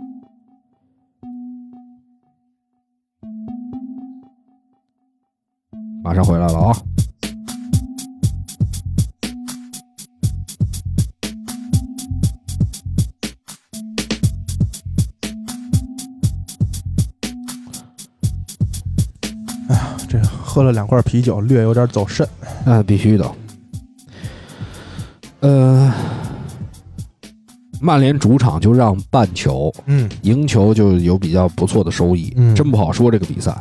[6.05, 6.77] 马上回来了啊！
[19.69, 22.29] 哎呀这喝了两罐啤酒，略有点走肾。
[22.67, 23.25] 那必须的。
[25.41, 25.93] 呃，
[27.81, 33.57] 曼联主场就让半球，嗯赢球就有比较不错的收益，嗯真不好说这个比赛。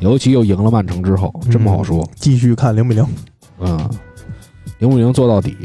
[0.00, 2.08] 尤其又赢了曼城之后，真不好说。
[2.14, 3.04] 继续看零比零。
[3.58, 3.90] 嗯，
[4.78, 5.56] 零比零做到底，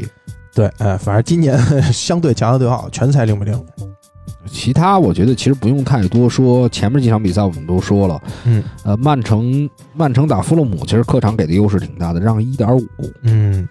[0.54, 1.56] 对，哎，反正今年
[1.92, 3.64] 相对强的对号全才零比零。
[4.46, 6.68] 其他我觉得其实不用太多说。
[6.68, 12.84] 前面几场比赛我们都说了，嗯呃，曼城曼城打富勒姆，其实客场给的优势挺大的，让一点五，
[13.22, 13.68] 嗯，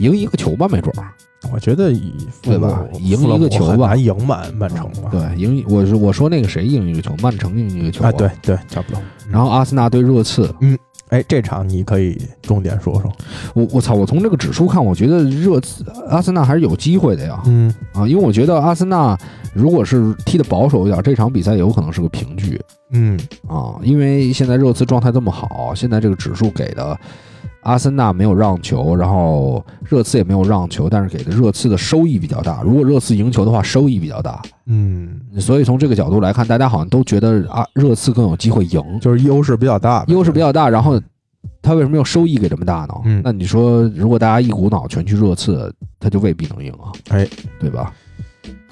[0.00, 1.08] 赢一个球吧，没准儿。
[1.50, 5.10] 我觉得以对吧赢一个球吧很难赢满曼城吧？
[5.10, 8.30] 对，赢我是我说那个谁赢一个球，曼城赢一个球啊，对。
[8.42, 9.00] 对，差不多。
[9.30, 10.76] 然后阿森纳对热刺，嗯
[11.08, 13.10] 哎，这场你可以重点说说。
[13.54, 13.94] 我我操！
[13.94, 17.42] 我从这个指数看，我觉得热刺阿森纳还是有机会的呀。
[17.46, 19.18] 嗯啊，因为我觉得阿森纳
[19.54, 22.60] 如果是踢的保守一点，这场比赛有可能是个平局
[22.92, 23.74] 嗯啊。
[23.82, 26.96] 因为现在热刺状态这么好，现在这个指数给的
[27.62, 32.62] 阿森纳没有让球，然后热刺也没有让球，但是给的热刺的收益比较大。
[32.62, 34.40] 如果热刺赢球的话，收益比较大。
[34.66, 40.70] 嗯，所以从这个角度来看，大家好像都觉得啊，热刺更有机会赢，就是优势比较大，优势比较大。
[40.70, 41.00] 然后
[41.60, 42.94] 他为什么要收益给这么大呢？
[43.04, 47.92] 嗯那你说，如果大家一股脑全去热刺，他就未必能赢啊，哎，对吧？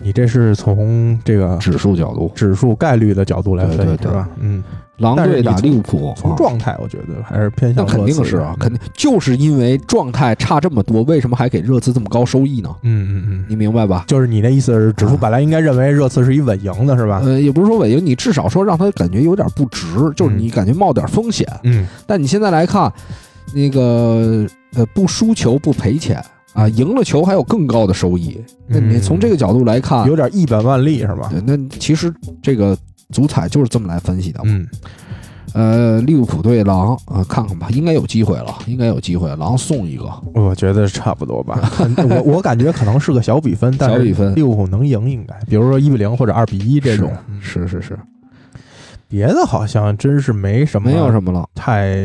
[0.00, 4.28] 你这是从这个指数角度，指数概率的角度来分析对对对吧？
[4.38, 4.62] 嗯，
[4.98, 12.68] 狼队打利物浦，啊从状态我觉得还是偏向那肯定是啊，肯定就是因为状态差这么多，为什么还给热刺这么高收益呢？
[12.82, 14.04] 嗯嗯嗯，你明白吧？
[14.08, 17.20] 就是你的意思是，指数本来应该认为热刺是一稳赢的，是吧？
[17.24, 19.86] 呃，也不是说稳赢，你至少说让他感觉有点不值，
[20.16, 21.46] 就是你感觉冒点风险。
[21.62, 22.92] 嗯但你现在来看，
[23.54, 26.22] 那个呃不输球不赔钱
[26.54, 28.38] 啊，赢了球还有更高的收益。
[28.66, 31.30] 那你嗯从这个角度来看，有点一本万利是吧？
[31.30, 32.76] 对，那其实这个
[33.12, 34.40] 足彩就是这么来分析的。
[34.44, 34.66] 嗯
[35.54, 39.34] 呃，利物浦对狼，呃，看看吧，应该有机会了，应该有机会。
[39.36, 40.04] 狼送一个，
[40.34, 41.58] 我觉得差不多吧。
[42.06, 47.10] 我我感觉可能是个小比分，但是小比分利物浦能赢应该，比如说一比零或者二比一这种。
[47.30, 47.98] 嗯是是是，
[49.08, 51.48] 别的好像真是没什么，没有什么了。
[51.54, 51.96] 太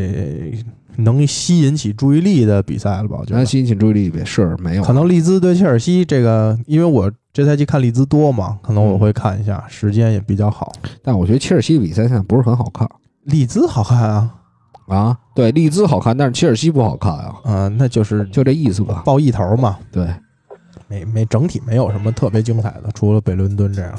[0.96, 3.18] 能吸引起注意力的比赛了吧？
[3.20, 4.82] 我觉得能吸引起注意力呗，是没有。
[4.82, 10.72] 可能利兹对切尔西这个，因为我这赛季看利兹多嘛，可能我会看一下，时间也比较好。
[11.02, 12.88] 但我觉得切尔西比赛现在不是很好看
[13.24, 14.34] 利兹好看啊，
[14.86, 15.18] 啊。
[15.34, 19.02] 对，利兹好看，但是切尔西不好看啊，嗯、那就是就这意思吧。
[19.04, 20.08] 报一头嘛，对，
[20.86, 23.92] 没没整体没有什么特别精彩的，除了北伦敦这样。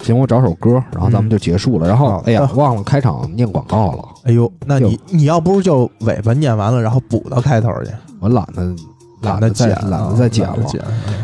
[0.00, 1.86] 行，我找首歌，然后咱们就结束了。
[1.86, 8.74] 然后好，哎呀的，忘了开场念广告了，哎呦，那你你要不是就尾巴念完了，然后补到开头去，我懒得
[9.22, 10.56] 懒得剪啊，懒得再剪了。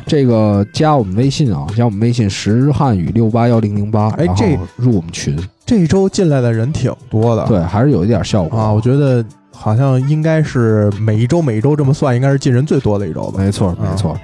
[0.06, 13.38] 这个加我们微信啊，加我们微信石汉语六八幺零零八，哎这入我们群，这周进来的人挺多的，对，还是有一点效果啊，我觉得好像应该是每一周每一周这么算，应该是进人最多的一周吧。
[13.38, 14.16] 没错没错。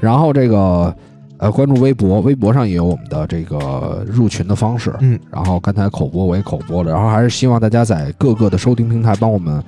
[0.00, 0.94] 然后这个
[1.38, 4.94] 呃，关注微博，微博上也有我们的这个入群的方式。
[5.00, 9.62] 嗯，然后刚才口播我也口播了，然后还是希望大家在各个的收听平台帮我们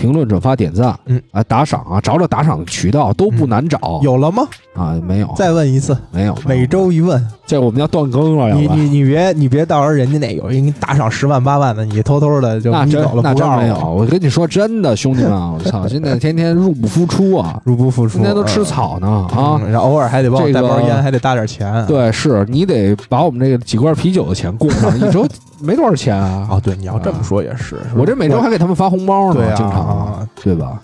[0.00, 1.20] 评论、转发、点赞，嗯。
[1.30, 4.00] 啊，打赏啊，找找打赏的渠道都不难找。
[4.02, 4.42] 有了吗？
[4.74, 19.58] 啊，没有，再问一次，没有，每周一问，这我们要断更了，要不然你你你别你别到时候人家那有人给你打赏十万八万的，你偷偷的就那真眯走了那真没有，我，跟你说真的，兄弟们啊， 我操，现在天天入不敷出啊，入不敷出，天天都吃草呢啊。
[19.60, 21.84] 嗯然后偶尔还得帮我这个带包烟，还得搭点钱。
[21.86, 25.26] 对，是你得把我们这个几罐啤酒的钱供上， 一周
[25.60, 26.46] 没多少钱啊。
[26.50, 30.80] 哦，对，你要这么说也是，我这每周还给他们发红包呢，经常啊，对吧？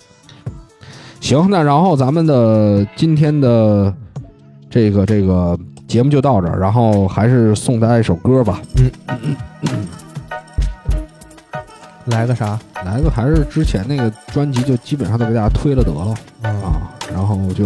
[1.19, 3.93] 行，那然后咱们的今天的
[4.69, 8.61] 这个这个节目就到这儿，然后还是送大家一首歌吧，
[9.61, 9.87] 嗯
[12.05, 12.57] 来个啥？
[12.85, 17.65] 来个还是之前那个专辑，就基本上都给大家推了得了嗯啊，然后就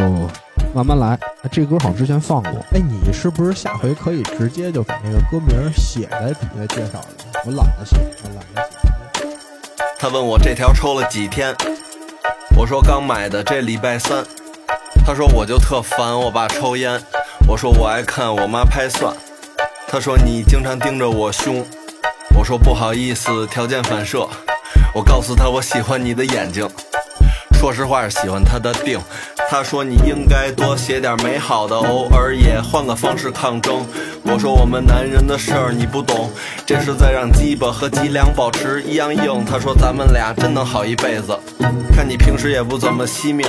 [0.73, 1.09] 慢慢来。
[1.43, 7.25] 哎这歌好像之前放过，哎，你是不是下回可以直接就把那个歌名写在底下介绍里？
[7.45, 8.80] 我懒得写，我懒得写。
[10.02, 11.56] 他问我这条抽了几天，
[12.58, 14.26] 我说刚买的，这礼拜三。
[15.06, 16.99] 他说我就特烦我爸抽烟，
[17.47, 19.16] 我说我爱看我妈拍蒜。
[19.88, 21.64] 他说你经常盯着我胸，
[22.36, 24.28] 我说不好意思，条件反射。
[24.95, 26.68] 我告诉他我喜欢你的眼睛，
[27.62, 28.99] 说实话是喜欢他的腚。
[29.47, 33.86] 他说你应该多写点美好的，偶尔也换个方式抗争。
[34.24, 36.32] 我说我们男人的事儿你不懂，
[36.66, 39.45] 这是在让鸡巴和脊梁保持一样硬。
[39.45, 41.38] 他说咱们俩真能好一辈子，
[41.95, 43.47] 看你平时也不怎么惜命。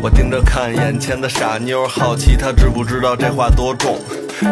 [0.00, 3.98] 我盯着看眼前的傻妞，好奇她知不知道这话多重。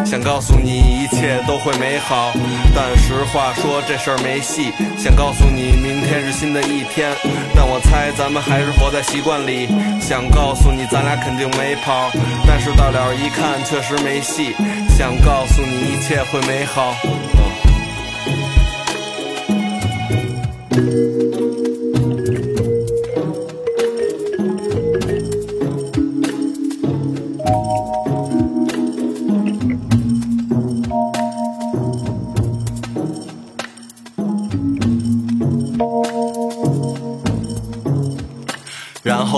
[0.04, 2.32] 想告诉你一切都会美好，
[2.74, 4.72] 但实话说这事儿没戏。
[4.98, 7.14] 想告诉你明天是新的一天，
[7.54, 9.68] 但我猜咱们还是活在习惯里。
[10.00, 12.10] 想告诉你咱俩肯定没跑，
[12.46, 14.54] 但是到了一看确实没戏。
[14.98, 16.96] 想告诉你一切会美好。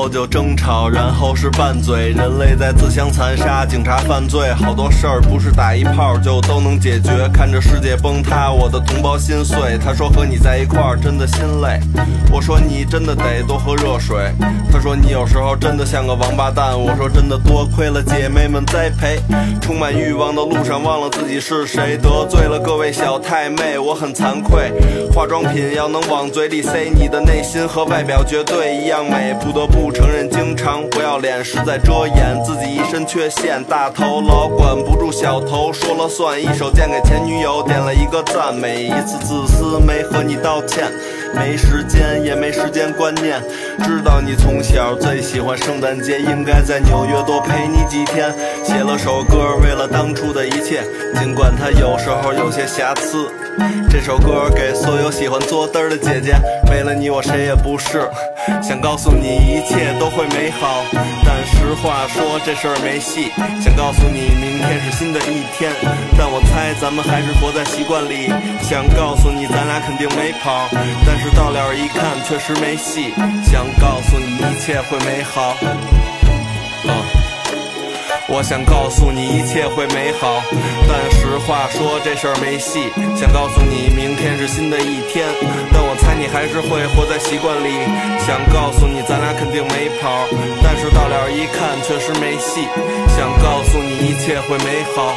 [0.09, 7.29] 就争吵，然后是拌嘴，人类在自相残杀，警察犯罪，好多事儿不是打一炮就都能解决。
[7.33, 9.79] 看着世界崩塌，我的同胞心碎。
[9.85, 11.81] 他说和你在一块儿真的心累，
[12.33, 14.33] 我说你真的得多喝热水。
[14.73, 19.21] 他说你有时候真的像个王八蛋，我说真的多亏了姐妹们栽培。
[19.61, 24.73] 充满欲望的路上忘了自己是谁，得罪了各位小太妹，我很惭愧。
[25.13, 33.63] 化妆品要能往嘴里塞，你的内心和外表绝对一样美，不得不承认，经常不要脸实在遮掩自己一身缺陷。
[33.65, 40.87] 大头老管不住小头，说了算，一手贱给前女友点了一个赞，每一次自私没和你道歉，
[41.35, 43.41] 没时间也没时间观念。
[43.85, 48.33] 知道你从小最喜欢圣诞节，应该在纽约多陪你几天。
[48.65, 50.83] 写了首歌，为了当初的一切，
[51.19, 53.29] 尽管它有时候有些瑕疵。
[53.91, 56.37] 这首歌给所有喜欢作嘚的姐姐，
[56.71, 58.09] 没了你我谁也不是。
[58.63, 60.85] 想告诉你一切都会美好，
[61.25, 63.33] 但实话说这事儿没戏。
[63.61, 65.73] 想告诉你明天是新的一天，
[66.17, 68.31] 但我猜咱们还是活在习惯里。
[68.63, 70.69] 想告诉你咱俩肯定没跑，
[71.05, 73.13] 但但是到了一看确实没戏。
[73.45, 75.57] 想告诉你一切会美好。
[78.29, 80.41] 我想告诉你一切会美好，
[80.87, 82.93] 但实话说这事儿没戏。
[83.17, 85.27] 想告诉你明天是新的一天，
[85.73, 87.83] 但我猜你还是会活在习惯里。
[88.25, 90.25] 想告诉你咱俩肯定没跑，
[90.63, 92.69] 但是到了一看确实没戏。
[93.09, 95.17] 想告诉你一切会美好。